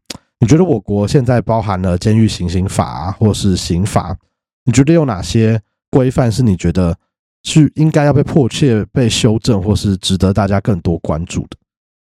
[0.40, 4.16] 你觉得我国现在包含了监狱行刑法或是刑法？
[4.64, 6.96] 你觉得有哪些规范是你觉得
[7.44, 11.56] 是应该要被迫切被修正，或是值得大家更多关注的？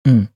[0.06, 0.28] 嗯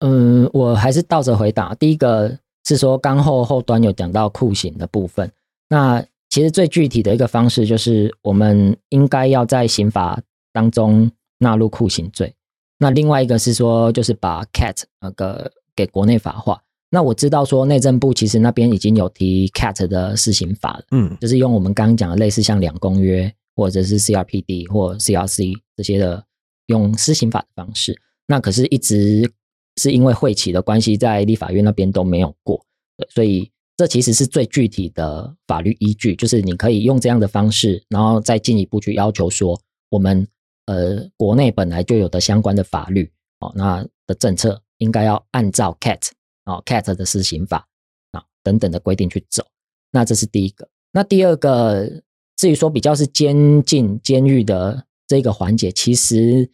[0.00, 1.74] 嗯，我还是倒着回答。
[1.74, 5.30] 第一个是说，刚后后端有讲到酷刑的部分。
[5.68, 10.18] 那其实最具体的一个方式就是，我们应该要在刑法
[10.52, 12.34] 当中纳入酷刑罪。
[12.82, 16.60] 那另外一个是说，就是把 cat 那个给国内法化。
[16.90, 26.22] 那我知道说内政部其实那边已经有提 CAT 的施行法了，嗯，就是用我们刚刚讲的类似像两公约或者是 CRPD 或 CRC 这些的
[26.66, 27.96] 用施行法的方式。
[28.26, 29.30] 那可是一直
[29.76, 32.60] 是因为会期的关系，在立法院那边都没有过，
[33.08, 39.58] 所以这其实是最具体的法律依据，就是你可以用这样的方式，然后再进一步去要求说，
[39.88, 40.26] 我们
[40.72, 46.10] 呃国内本来就有的相关的法律哦，那的政策应该要按照 CAT。
[46.44, 47.68] 哦，cat 的施行法
[48.10, 49.46] 啊等等的规定去走，
[49.92, 50.68] 那这是第一个。
[50.90, 52.02] 那第二个，
[52.36, 56.50] 至于说比较是监禁监狱的这个环节，其实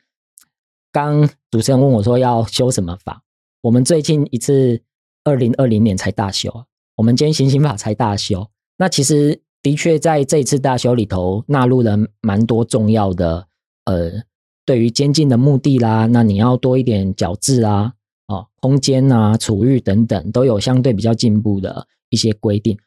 [0.93, 3.23] 刚主持人问我说要修什么法，
[3.63, 4.83] 我们最近一次
[5.25, 6.67] 二零二零年才大修，
[6.97, 8.47] 我们今天行刑法才大修。
[8.77, 13.49] 那其实的确在这一次大修里头纳入了蛮多重要的，
[13.89, 14.23] 呃，
[14.67, 17.95] 对于监禁的目的啦，那你要多一点矫治啊。
[18.27, 22.79] 哦，空间啊、处遇等等都有相对比较进步的一些规定，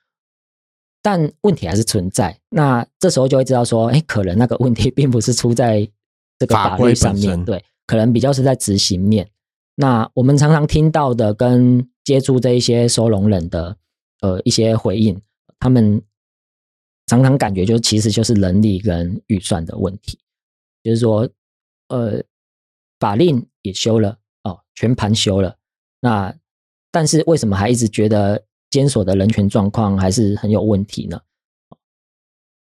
[1.01, 2.39] 但问题还是存在。
[2.49, 5.89] 那这时候就会知道说，哎，可能那个问题并不是出在
[6.37, 9.27] 这个法律上面，对，可能比较是在执行面。
[9.73, 13.75] 那我们常常听到的跟接触这一些收容人的
[14.21, 15.19] 呃一些回应，
[15.59, 15.99] 他们
[17.07, 20.19] 常常感觉就其实就是人力跟预算的问题，
[20.83, 21.29] 就是说，
[21.89, 22.23] 呃，
[22.99, 24.17] 法令也修了。
[24.43, 25.55] 哦，全盘修了，
[25.99, 26.35] 那
[26.91, 31.21] 但是为什么还一直觉得监所的人权状况还是很有问题呢？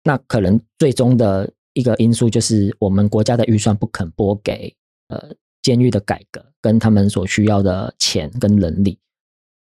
[0.04, 4.76] 那可能最终的一个因素就是我们国家的预算不肯拨给
[5.08, 5.32] 呃
[5.62, 9.00] 监狱的改革跟他们所需要的钱跟人力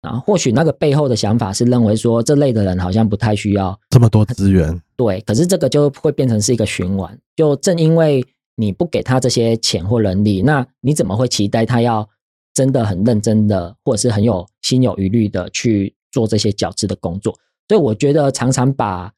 [0.00, 0.18] 啊。
[0.20, 5.20] 或许那个背后的想法是认为说这类的人好像不太需要这么多资源，对。
[5.22, 8.24] 可是这个就会变成是一个循环，就正因为。
[8.54, 12.06] 你不给他这些钱或能力，那你怎么会期待他要
[12.52, 17.32] 真的很认真的，或者是很有心有余力的去做这些矫治的工作？
[17.66, 19.10] 所以我觉得常常把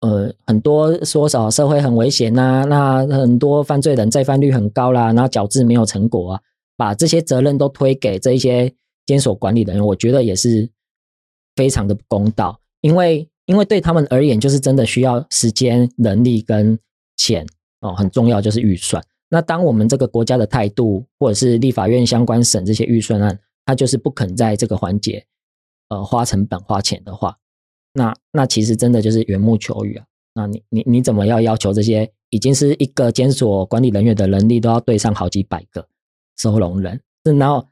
[0.00, 6.40] 呃很多说什么社会很危险呐，那很多犯罪人再犯率很高啦，然后矫治没有成果啊，
[6.76, 8.70] 把这些责任都推给这一些
[9.06, 10.70] 监所管理的人，我觉得也是
[11.56, 16.78] 非常的不公道，因为因为对他们而言，就是真的需要时间、能力跟
[17.16, 17.46] 钱。
[17.80, 19.04] 哦，很重要就是预算。
[19.28, 25.26] 那当我们这个国家的态度，或者是立法院相关审这些预算案，他就是不肯在这个环节，
[25.90, 27.36] 呃，花成本花钱的话，
[27.92, 30.06] 那那其实真的就是缘木求鱼啊。
[30.32, 35.86] 那你你你怎么要要求这些已经是一个监所管理人员的能力都要对上好几百个
[36.38, 37.02] 收容人，
[37.38, 37.68] 然后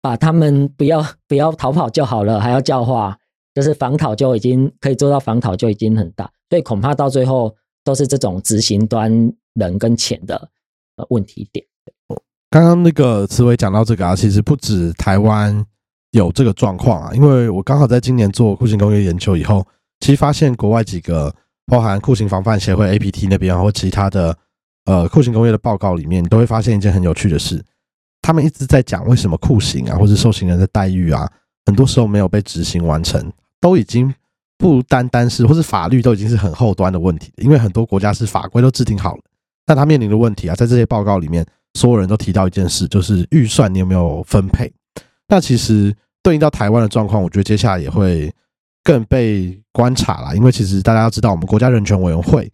[0.00, 3.18] 把他们不要不要逃跑就好了，还要教化，
[3.58, 7.52] 就是防讨就已经可以做到防讨就已经很大，所以恐怕到最后
[7.82, 9.10] 都是这种执行端
[9.54, 10.48] 人跟钱的
[10.96, 11.66] 呃问题点。
[12.50, 15.66] 刚刚那个慈伟讲到这个啊，其实不止台湾
[16.12, 19.66] 有这个状况啊，因为我刚好在今年做酷刑工业研究以后，
[19.98, 21.34] 其实发现国外几个。
[21.70, 24.34] 包含酷刑防范协会 APT 那边或其他的
[24.86, 27.62] 呃酷刑工业的报告里面，都会发现一件很有趣的事，
[28.22, 31.30] 他们一直在讲为什么酷刑啊或者受刑人的待遇啊，
[31.66, 33.30] 很多时候没有被执行完成，
[33.60, 34.14] 都已经
[34.56, 39.22] 不单单是或是法律都已经是很后端的问题，因为很多国家是法规都制定好了，
[39.64, 44.72] 但他面临的问题啊，在这些报告里面，所有人都提到一件事，就是预算你有没有分配？
[45.28, 48.32] 那其实对应到台湾的状况，我觉得接下来也会。
[48.84, 52.50] 更被观察了，因为其实大家要知道，我们国家人权委员会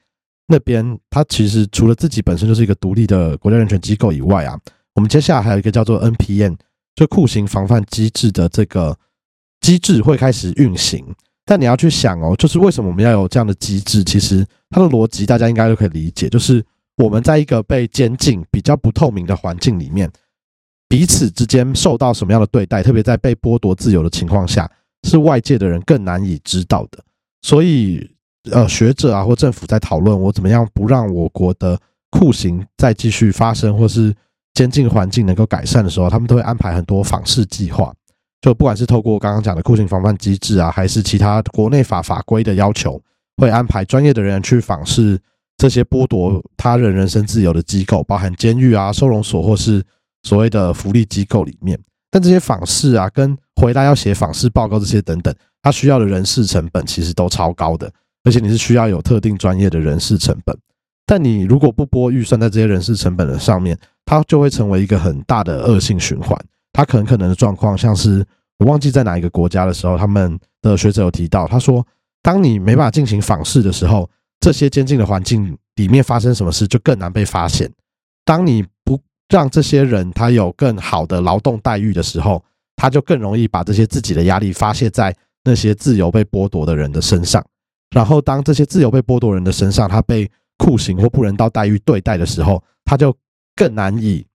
[0.49, 4.59] 那边，它其实除了自己本身就是一个独立的国家人权机构以外啊，
[4.97, 6.57] 我们接下来还有一个叫做 NPN，
[6.97, 8.97] 就酷刑防范机制的这个
[9.65, 11.03] 机制会开始运行。
[11.47, 14.05] 但你要去想哦，就是为什么我们要有这样的机制？
[14.05, 16.65] 其实它的逻辑大家应该都可以理解，就是
[16.97, 20.11] 我们在一个被监禁比较不透明的环境里面，
[20.89, 24.71] 彼此之间受到什么样的对待，特别在被剥夺自由的情况下。
[25.07, 26.99] 是外界的人更难以知道的，
[27.43, 28.11] 所以
[28.51, 34.15] 呃，学者啊或政府在讨论我怎么样不让我国的酷刑再继续发生，或是
[34.55, 37.93] 监禁环境能够改善的时候，他们都会安排很多访视计划。
[38.45, 43.01] 就不管是透过刚刚讲的酷刑防范机制啊，还是其他国内法法规的要求，
[43.39, 45.19] 会安排专业的人去访视
[45.57, 49.83] 这些剥夺他人人身自由的机构，包含监狱啊、收容所或是
[50.25, 51.81] 所谓的福利机构里面。
[52.11, 57.91] 但这些访视啊，跟回来要写访视报告这些等等，它需要的人事成本其实都超高的，
[58.25, 60.55] 而且你是需要有特定专业的人事成本。
[61.07, 63.75] 但你如果不拨预算在这些人事成本的上面，
[64.05, 66.39] 它就会成为一个很大的恶性循环。
[66.75, 68.23] 他可能可能的状况，像是
[68.59, 71.87] 我忘记在哪一个国家的时候，他们的学者有提到，他说，
[72.21, 74.11] 当你没办法进行访视的时候，
[74.41, 77.71] 这些监禁的环境里面发生什么事就更难被发现。
[78.25, 82.43] 当你不让这些人他有更好的劳动待遇的时候，
[82.77, 85.15] 他就更容易把这些自己的压力发泄在
[85.45, 87.45] 那些自由被剥夺的人的身上。
[87.91, 93.17] 然后，当这些自由被剥夺人的身上，他被酷刑或不人道待遇对待的时候，他就
[93.55, 94.27] 更难以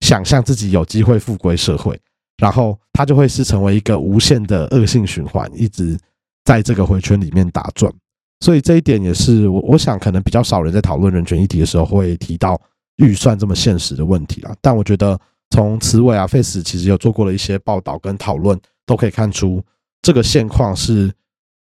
[0.00, 1.98] 想象自己有机会复归社会。
[2.38, 5.98] 然后，他就会是成为一个无限的恶性循环，一直
[6.44, 7.92] 在这个回圈里面打转。
[8.40, 12.60] 所以，这一点也是我我想可能比较少人在讨论人权议题的时候会提到。
[12.98, 15.20] 预算这么现实的问题啦，但我觉得
[15.50, 19.62] 从慈伟啊、Face 其实有做过了一些报道跟讨论，都可以看出
[20.00, 21.12] 这个现况是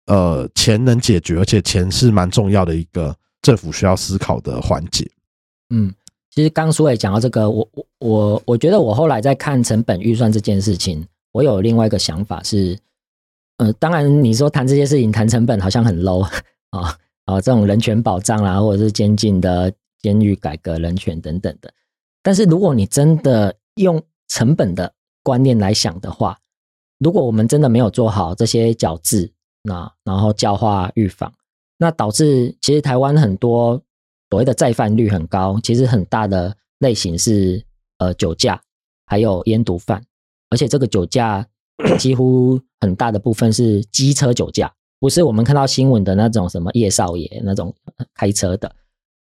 [0.06, 5.06] 呃钱能解决，而且钱是蛮重要的一个政府需要思考的环节。
[5.72, 5.94] 嗯，
[6.36, 12.78] 其实刚苏伟讲到这个，我我我我觉得我后来在看成本预算这件事情，我有另外一个想法是，
[13.58, 16.22] 呃，当然你说谈这些事情谈成本好像很 low
[16.72, 19.74] 啊啊，这种人权保障啦，或者是监禁的。
[20.02, 21.74] 监狱改革、人权等等的，
[22.22, 26.38] 但是如果你真的用成本的观念来想的话，
[27.00, 29.32] 如果我们真的没有做好这些矫治，
[29.64, 31.34] 那然后教化预防，
[31.80, 33.82] 那导致其实台湾很多
[34.30, 37.64] 所谓的再犯率很高，其实很大的类型是
[38.00, 38.62] 呃酒驾，
[39.06, 40.04] 还有烟毒犯，
[40.50, 41.46] 而且这个酒驾
[42.00, 47.74] 几乎很大的部分是机车酒驾，不是我们看到新闻的那种什么叶少爷那种
[48.14, 48.74] 开车的。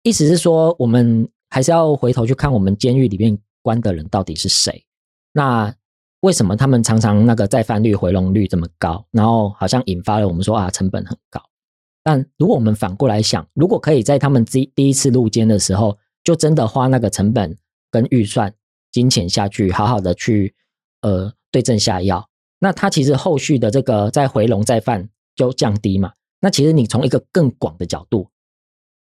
[0.02, 4.84] 意思是说，我们还是要回头去看我们监狱里面关的人到底是谁。
[5.32, 5.74] 那
[6.20, 9.04] 为什么他们常常那个再犯率、回笼率这么高？
[9.10, 11.40] 然后好像引发了我们说啊，成本很高。
[12.02, 17.56] 但如果我们反过来想，如果可以在他们第第一次入监的时候，就真的花那个成本
[17.90, 18.54] 跟预算、
[18.90, 20.54] 金钱下去，好好的去
[21.02, 22.28] 呃对症下药，
[22.58, 26.12] 那他其实后续的这个再回笼再犯就降低嘛。
[26.40, 28.28] 那其实你从一个更广的角度。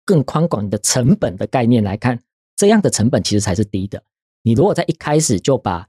[0.09, 2.23] 更宽广的成本的概念来看，
[2.55, 4.01] 这样的成本其实才是低的。
[4.43, 5.89] 你如果在一开始就把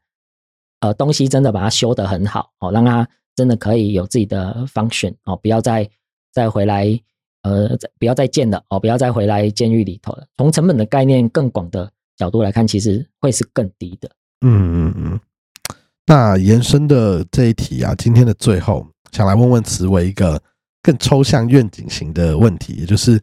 [0.80, 5.88] 呃东西真的把它修得很好哦，让它真的可以有自己的 function 哦，不要再
[6.38, 6.86] 再回来
[7.42, 10.24] 呃，不要再建了哦，不要再回来监狱里头了。
[10.38, 14.08] 从成本的概念更广的角度来看，其实会是更低的。
[14.42, 15.20] 嗯嗯嗯。
[16.06, 20.40] 那延伸的这一题啊，今天的最后想来问问慈伟一个
[20.84, 23.20] 更抽象愿景型的问题，也就是。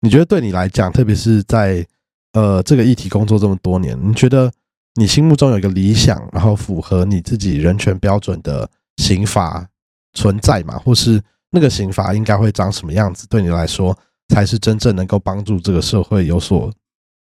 [0.00, 1.84] 你觉得对你来讲，特别是在
[2.32, 4.48] 呃这个议题工作这么多年，你觉得
[4.94, 9.68] 你心目中有一个理想，然后符合你自己人权标准的刑法
[10.12, 10.78] 存在吗？
[10.78, 11.20] 或是
[11.50, 13.26] 那个刑法应该会长什么样子？
[13.28, 13.96] 对你来说，
[14.28, 16.72] 才是真正能够帮助这个社会有所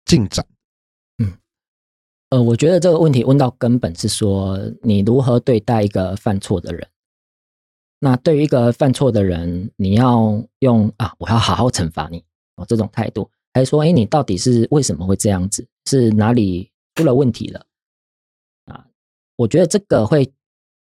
[0.05, 0.45] 进展？
[2.30, 6.88] 呃，我觉得这个问题问到根本是说，你如何对待一个犯错的人？
[7.99, 12.23] 那对于一个犯错的人，你要用啊，我要好好惩罚你
[12.55, 15.65] 哦这种态度，还是说，哎，你到底是为什么会这样子？
[15.86, 17.63] 是哪里出了问题了？
[18.65, 18.86] 啊，
[19.36, 20.28] 我觉得这个会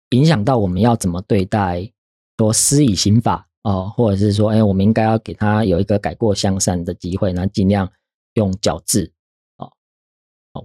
[0.10, 1.90] 影响到我们要怎么对待，
[2.38, 7.92] 说施以刑法哦，或者是说，哎，我们应该要给他有一个改过向善的机会，那尽量
[8.36, 9.12] 用矫治。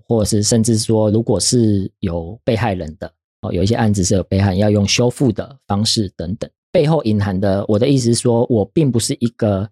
[0.08, 3.12] 或者是甚至说，如果是有被害人的
[3.42, 9.68] 哦，有一些案子是有被害要用修复的方式等等，背后隐含的，我的意思是说，我并不是一个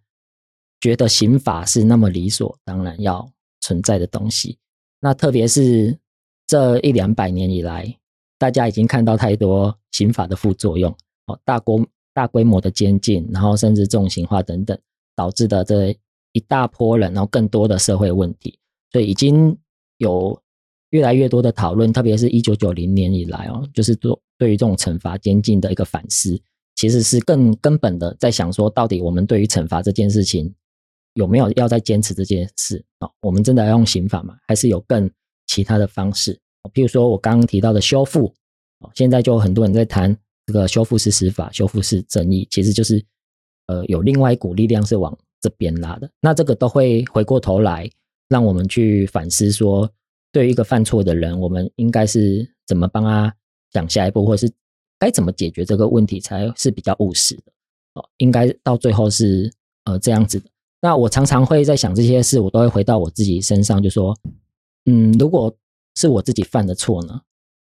[0.78, 3.26] 觉得刑法是那么理所当然要
[3.62, 4.58] 存在的东西。
[5.00, 5.98] 那特别是
[6.46, 7.96] 这一两百年以来，
[8.36, 10.94] 大家已经看到太多刑法的副作用
[11.32, 14.78] 哦，大规大规模的监禁，然后甚至重刑化等等，
[15.14, 15.96] 导致的这
[16.32, 18.58] 一大波人，然后更多的社会问题，
[18.92, 19.56] 所以已经。
[20.02, 20.40] 有
[20.92, 26.40] 越来越多的讨论，特别是一九九零年以来哦，就是做对于这种惩罚监禁的一个反思，
[26.74, 30.54] 其实是更根本的在想说，到底我们对于惩罚这件事情
[31.12, 33.10] 有没有要再坚持这件事啊？
[33.20, 34.38] 我们真的要用刑法吗？
[34.48, 35.10] 还是有更
[35.46, 36.40] 其他的方式？
[36.72, 38.32] 譬如说我刚刚提到的修复，
[38.94, 40.16] 现在就很多人在谈
[40.46, 43.04] 这个修复式司法、修复式正义，其实就是
[43.66, 47.90] 呃有另外一股力量是往这边拉的，那这个都会回过头来。
[48.28, 49.90] 让我们去反思说，
[50.30, 53.34] 对于一个犯错的人，我们应该是怎么帮他
[53.72, 54.48] 讲下一步，或是
[55.00, 57.42] 该怎么解决这个问题才是比较务实的
[57.94, 58.08] 哦。
[58.18, 60.48] 应该到最后是呃这样子的。
[60.80, 64.16] 那我常常会在想这些事，我都会回到我自己身上，就说，
[64.84, 65.52] 嗯，如果
[65.96, 67.20] 是我自己犯的错呢，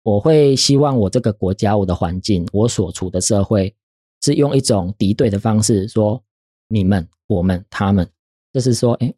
[0.03, 3.75] 我会希望我这个国家、我的环境、我所处的社会
[4.23, 6.23] 是用一种敌对的方式说
[6.69, 8.09] 你们、我们、他们，
[8.53, 9.13] 就是说，哎。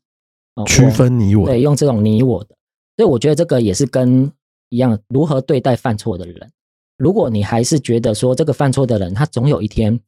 [0.68, 2.54] 区分你我，对，用这种你我的，
[2.96, 4.30] 所以我觉得这个也是跟
[4.68, 6.48] 一样，如何对待犯错的人。
[6.96, 9.98] 如果你还是觉得说这个犯错的人，他总有一天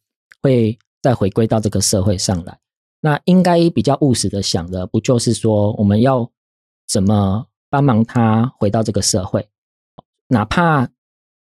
[0.41, 2.57] 会再回归到这个社会上来，
[3.01, 6.31] 那应该比较务实的想的，不就是说我们要
[6.87, 9.49] 怎么帮忙他回到这个社会？
[10.29, 10.89] 哪怕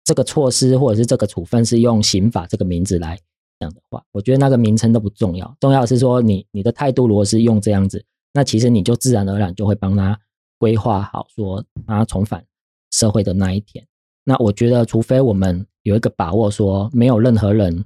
[0.04, 3.18] 这个措施或者是这个处分是用刑法这个名字来
[3.60, 8.04] 讲的话，我觉得那个名称都不重要，重要的是说你你的态度如果是用这样子。
[8.34, 10.20] 那其实你就自然而然就会帮他
[10.58, 12.44] 规划好，说他重返
[12.90, 13.86] 社会的那一天。
[14.24, 17.86] 那我觉得，除非我们有一个把握，说没有任何人，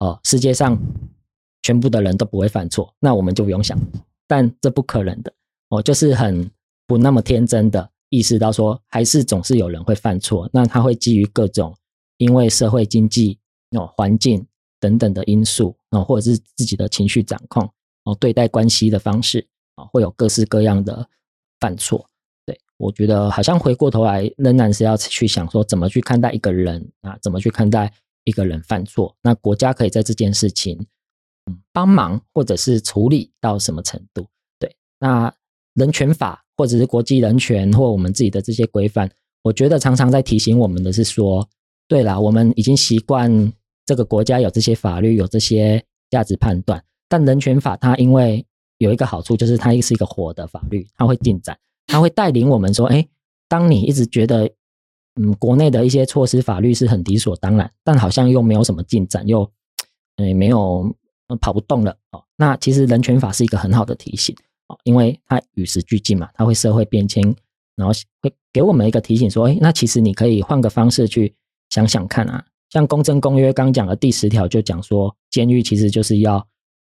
[0.00, 0.76] 哦，世界上
[1.62, 3.78] 全部的人都不会犯错，那我们就不用想。
[4.26, 5.32] 但这不可能的，
[5.68, 6.50] 哦，就是很
[6.86, 10.48] 不那么天真的意识到说，还是总是有人会犯错。
[10.52, 11.76] 那他会基于各种
[12.18, 13.38] 因为社会经济、
[13.76, 14.46] 哦环境
[14.78, 17.68] 等等的因素，哦或者是自己的情绪掌控，
[18.04, 19.46] 哦对待关系的方式。
[19.76, 21.04] 啊，会有各式各样的
[21.58, 22.08] 犯错，
[22.46, 27.92] 对我觉得好像回过头来仍然是要去想说怎么去看待一个人啊，怎么去看待
[28.22, 30.78] 一个人犯错，那国家可以在这件事情
[31.50, 34.28] 嗯帮忙或者是处理到什么程度？
[34.60, 35.34] 对，那
[35.74, 39.10] 人权法或者是国际人权或我们自己的这些规范，
[39.42, 41.48] 我觉得常常在提醒我们的是说，
[41.88, 43.52] 对啦，我们已经习惯
[43.84, 48.44] 这个国家有这些法律有这些价值判断，但人权法它因为
[48.78, 53.06] 有一个好处就是，它是一个活的法律，它会进展，它会带领我们说，哎，
[53.48, 54.50] 当你一直觉得，
[55.20, 59.50] 嗯，国内的一些措施法律是很理所当然，但好像又没有什么进展，又，
[60.16, 60.94] 没有
[61.40, 62.24] 跑不动了哦。
[62.36, 64.34] 那其实人权法是一个很好的提醒
[64.68, 67.22] 哦，因为它与时俱进嘛，它会社会变迁，
[67.76, 71.34] 然后会给我们一个提醒说，哎，那其实你可以换个方式去
[71.70, 72.44] 想想看啊。
[72.70, 76.46] 像《公正公约》刚讲的第十条就讲说，监狱其实就是要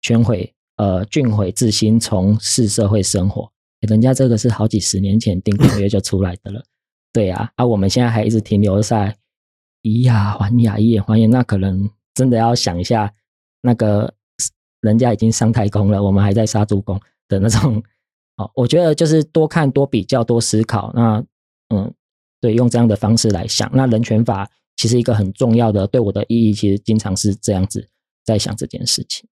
[0.02, 0.54] 全毁。
[0.78, 6.64] 呃，俊毁自新，从事社会生活，人家这个是好几十年前订公约就出来的了，
[7.12, 9.18] 对呀，而我们现在还一直停留在
[9.82, 13.12] 以牙还牙，以眼还眼，那可能真的要想一下，
[13.62, 14.14] 那个
[14.82, 17.82] 人家已经上太空了，我们还在杀猪工的那种。
[18.38, 20.92] 哦，我觉得就是多看、多比较、多思考。
[20.94, 21.24] 那
[21.70, 21.92] 嗯，
[22.40, 27.84] 对，用这样的方式来想，那人权法其实一个很重要的，对我的意义，其实经常是这样子
[28.24, 29.28] 在想这件事情。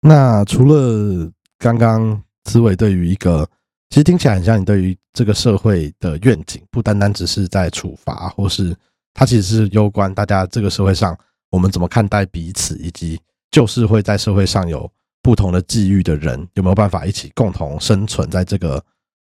[0.00, 3.46] 那除了刚刚思伟对于一个，
[3.90, 8.74] 其实听起来很像你对于这个社会的愿景，不单单只是在处罚，或是
[9.12, 11.14] 它其实是攸关大家这个社会上
[11.50, 13.20] 我们怎么看待彼此，以及
[13.50, 14.90] 就是会在社会上有
[15.22, 18.82] 不同的际遇的人有没有办法一起共同生存在这个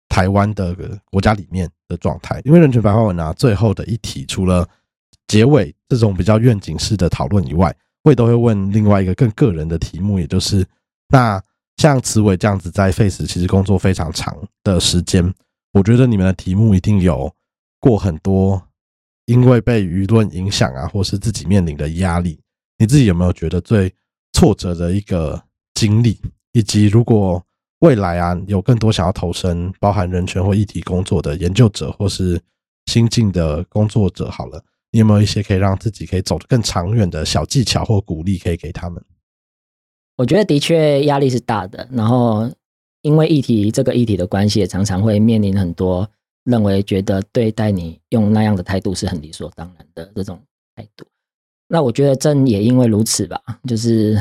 [0.08, 0.76] 台湾的
[1.10, 2.40] 国家里面的状态。
[2.44, 4.68] 因为人权白话文啊，最后的一题除了
[5.26, 10.64] 结尾这种比较愿景式的讨论以外，我也都会问另外一个更个人的题目，也就是
[11.08, 11.42] 那
[11.78, 15.34] 像慈伟这样子在 Face 其实工作非常长的时间，
[15.72, 17.34] 我觉得你们的题目一定有
[17.80, 18.62] 过很多
[19.26, 22.38] 因为被舆论影响啊，或是自己面临的压力。
[22.78, 23.92] 你自己有没有觉得最
[24.32, 25.42] 挫折的一个
[25.76, 26.18] 经历？
[26.52, 27.40] 以及如果
[27.80, 32.40] 未来啊有更多想要投身包含人权或议题工作的研究者或是
[32.86, 34.64] 新进的工作者，好了。
[34.92, 39.02] 你有没有一些可以让自己可以走得更长远的小技巧或鼓励可以给他们？
[40.16, 42.50] 我觉得的确压力是大的，然后
[43.02, 46.08] 因为议题这个议题的关系，也常常会面临很多
[46.44, 50.40] 认为觉得对待你用那样的态度是很理所当然的这种
[50.74, 51.04] 态度。
[51.68, 54.18] 那我觉得正也因为如此吧，就是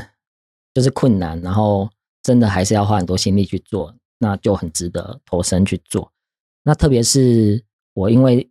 [0.76, 1.90] 就是困难，然后
[2.22, 6.12] 真的还是要花很多心力去做，那就很值得投身去做。
[6.64, 7.64] 那特别是
[7.96, 8.48] 我因为。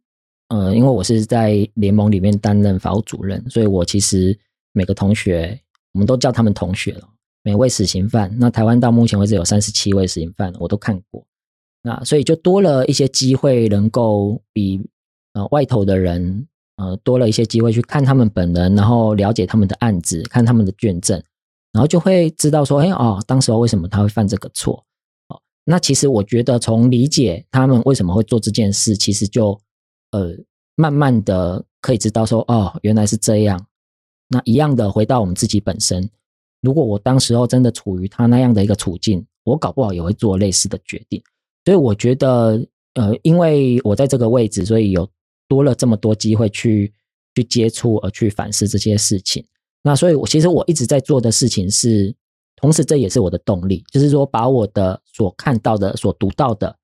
[0.48, 4.38] 呃，因为我是在联盟里面担任法务主任，所以我其实
[4.72, 5.58] 每个同学，
[5.92, 7.08] 我们都叫他们同学了。
[7.42, 11.26] 每位死刑犯，那台湾到目前为止有三十七位死刑犯，我都看过。
[11.82, 14.86] 那所以就多了一些机会，能够比
[15.32, 16.46] 呃外头的人
[16.76, 21.20] 呃多了一些机会去看他们本人，然后了解他们的案子，看他们的卷证，
[21.74, 24.82] 然后就会知道说，哎哦，当时候为什么他会犯这个错？
[25.28, 29.60] 哦，那其实我觉得从理解他们为什么会做这件事，其实就。
[30.12, 30.32] 呃，
[30.76, 33.66] 慢慢的可以知道说，哦，原来是这样。
[34.28, 36.08] 那一样的回到我们自己本身，
[36.60, 41.20] 如果我当时候真的处于他那样的一个处境，我搞不好也会做类似的决定。
[41.64, 42.64] 所以我觉得，
[42.94, 45.08] 呃，因为我在这个位置，所以有
[45.48, 46.94] 多了这么多机会去
[47.34, 49.44] 去接触，而去反思这些事情。
[49.84, 52.12] 那所以，我其实我一直在做的事情是，
[52.56, 56.74] 同时这也是我的动力，就是说把我的所看到的、所读到的，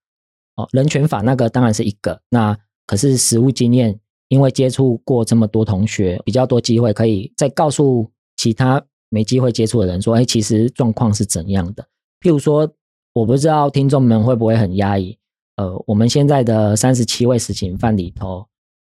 [0.54, 2.56] 哦，人权法那个当然是一个那。
[2.86, 11.86] 可是实务经验，因为接触过这么多同学，比较多机会可以再告诉其他没机会接触的人说：“哎，其实状况是怎样的？”
[12.20, 12.68] 譬如说，
[13.12, 15.16] 我不知道听众们会不会很压抑。
[15.54, 18.44] 呃，我们现在的三十七位死刑犯里头，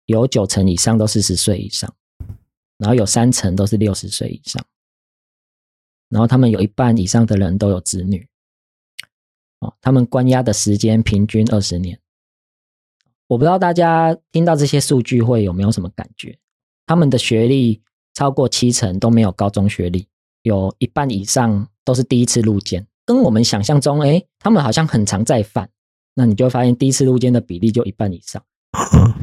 [0.05, 1.93] 有九成以上都四十岁以上，
[2.79, 4.65] 然后有三成都是六十岁以上，
[6.09, 8.27] 然后他们有一半以上的人都有子女。
[9.59, 11.99] 哦，他们关押的时间平均二十年。
[13.27, 16.39] 我不知道大家听到这些数据会有没有什么感觉？
[16.87, 17.83] 他们的学历
[18.15, 20.07] 超过七成都没有高中学历，
[20.41, 25.69] 有一半以上都是第一次入监，跟我们想象中，哎，他们好像很常在犯。
[26.15, 28.43] 那你就会发现，第一次入监的比例就一半以上。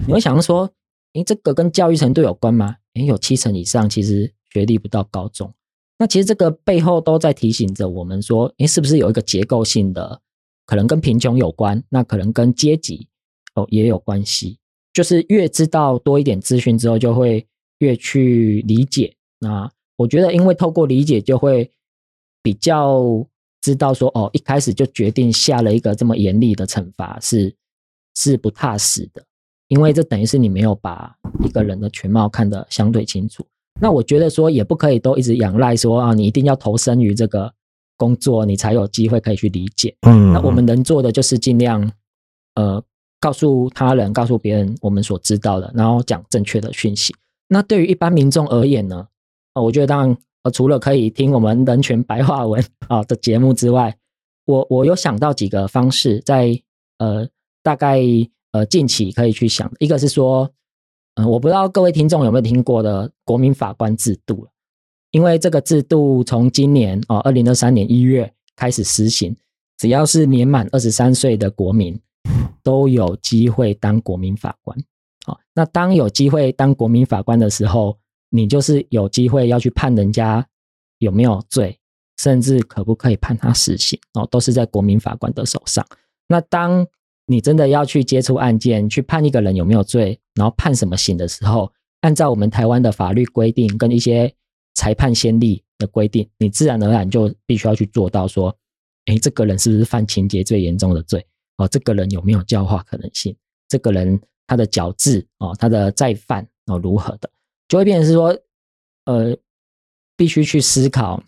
[0.07, 0.71] 你会想说，
[1.17, 2.77] 哎，这个跟教育程度有关吗？
[2.95, 5.53] 诶，有七成以上其实学历不到高中。
[5.99, 10.21] 那其实这个背后都在提醒着我们说，诶，是不是有一个结构性的，
[10.67, 11.83] 可能跟贫穷有关？
[11.89, 13.09] 那可能跟阶级。
[13.55, 14.59] 哦，也有关系，
[14.93, 17.47] 就是越知道多一点资讯之后，就会
[17.79, 19.17] 越去理解。
[19.39, 21.73] 那我觉得，因为透过理解，就会
[22.43, 23.27] 比较
[23.63, 27.57] 知道说，哦，一开始就决定下了一个这么严厉的惩罚，是
[28.15, 29.25] 是不踏实的，
[29.69, 31.15] 因为这等于是你没有把
[31.45, 33.45] 一个人的全貌看得相对清楚。
[33.81, 37.53] 那我觉得说，也不可以都一直仰赖说啊，你一定要投身于这个
[37.97, 39.95] 工作，你才有机会可以去理解。
[40.07, 41.91] 嗯，那我们能做的就是尽量，
[42.55, 42.83] 呃。
[43.19, 47.15] 告诉他人，告诉别人我们所知道的，然后讲正确的讯息。
[47.49, 49.09] 那对于一般民众而言呢？
[49.55, 53.97] 啊，我觉得当然，呃，除了可以听我们人权白话文啊的节目之外，
[54.45, 56.61] 我我有想到几个方式，在
[56.99, 57.27] 呃
[57.63, 57.99] 大概
[58.53, 59.71] 呃近期可以去想。
[59.79, 60.51] 一个是说，
[61.15, 64.47] 嗯，我不知道各位听众有没有听过的国民法官制度，
[65.11, 69.37] 因为这个制度从今年哦二零二三年一月开始实行，
[69.79, 72.01] 只要是年满二十三岁的国民。
[72.65, 74.77] 都有机会当国民法官，
[75.25, 77.97] 好，那当有机会当国民法官的时候，
[78.29, 80.45] 你就是有机会要去判人家
[80.99, 81.79] 有没有罪，
[82.17, 85.87] 甚至可不可以判他死刑，哦，都是在国民法官的手上。
[86.27, 86.85] 那当
[87.27, 94.33] 你真的要去接触案件，去判一个人有没有罪，然后判什么刑的时候，按照我们台湾的法律规定跟一些
[94.75, 98.57] 裁判先例的规定，你自然而然就必须要去做到说，
[99.07, 101.27] 哎，这个人是不是犯情节最严重的罪？
[101.57, 103.37] 哦，这个人有没有教化可能性？
[103.69, 107.29] 这个人他的矫治哦，他的再犯哦如何的，
[107.67, 108.39] 就会变成是说，
[109.07, 109.37] 呃，
[110.17, 111.21] 必须去思考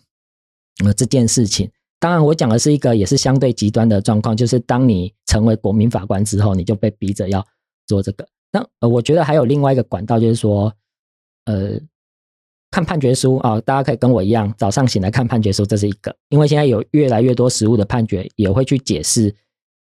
[0.85, 1.69] 呃这件事情。
[1.99, 7.45] 当然，我讲的是一个也是相对极端的状况，就是当你成为国民法官之后，你就被逼着要
[7.85, 8.27] 做这个。
[8.51, 10.73] 那呃，我觉得还有另外一个管道，就是说，
[11.45, 11.79] 呃，
[12.71, 16.15] 看判决书啊，大家可以跟我一样，早上醒来看判决书，这是一个。
[16.29, 19.35] 因为现在有越来越多实务的判决也会去解释。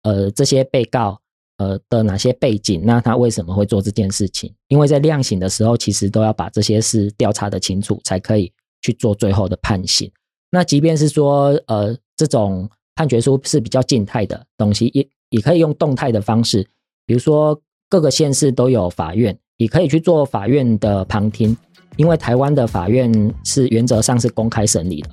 [0.03, 1.21] 呃这些被告
[1.57, 4.55] 呃的哪些背景，那他为什么会做这件事情？
[4.69, 8.53] 因为在量刑的时候，其实都要把这些事调查的清楚，才可以
[8.83, 10.09] 去做最后的判刑。
[10.53, 16.67] 那即便是说呃这种判决书是比较静态的东西，也也可以用动态的方式，
[17.05, 21.57] 比如说各个县市都有法院，也可以去做法院的旁听。
[21.97, 23.11] 因为台湾的法院
[23.43, 25.09] 是原则上是公开审理的，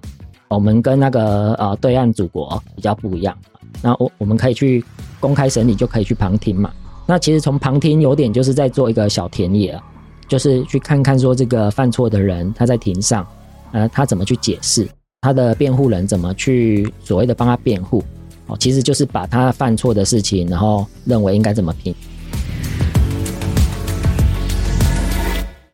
[0.50, 3.38] 我们跟那个呃对岸祖国比较不一样。
[3.82, 4.84] 那我我们可以去
[5.18, 6.74] 公开审理，就可以去旁听嘛。
[7.06, 9.82] 那其实从旁听有点就是在做一个小田野，
[10.28, 13.26] 就是去看看说这个犯错的人他在庭上，
[13.72, 14.86] 呃，他怎么去解释，
[15.24, 18.04] 他的辩护人怎么去所谓的帮他辩护，
[18.48, 21.96] 哦，其实就是把他犯错的事情，然后认为应该怎么评。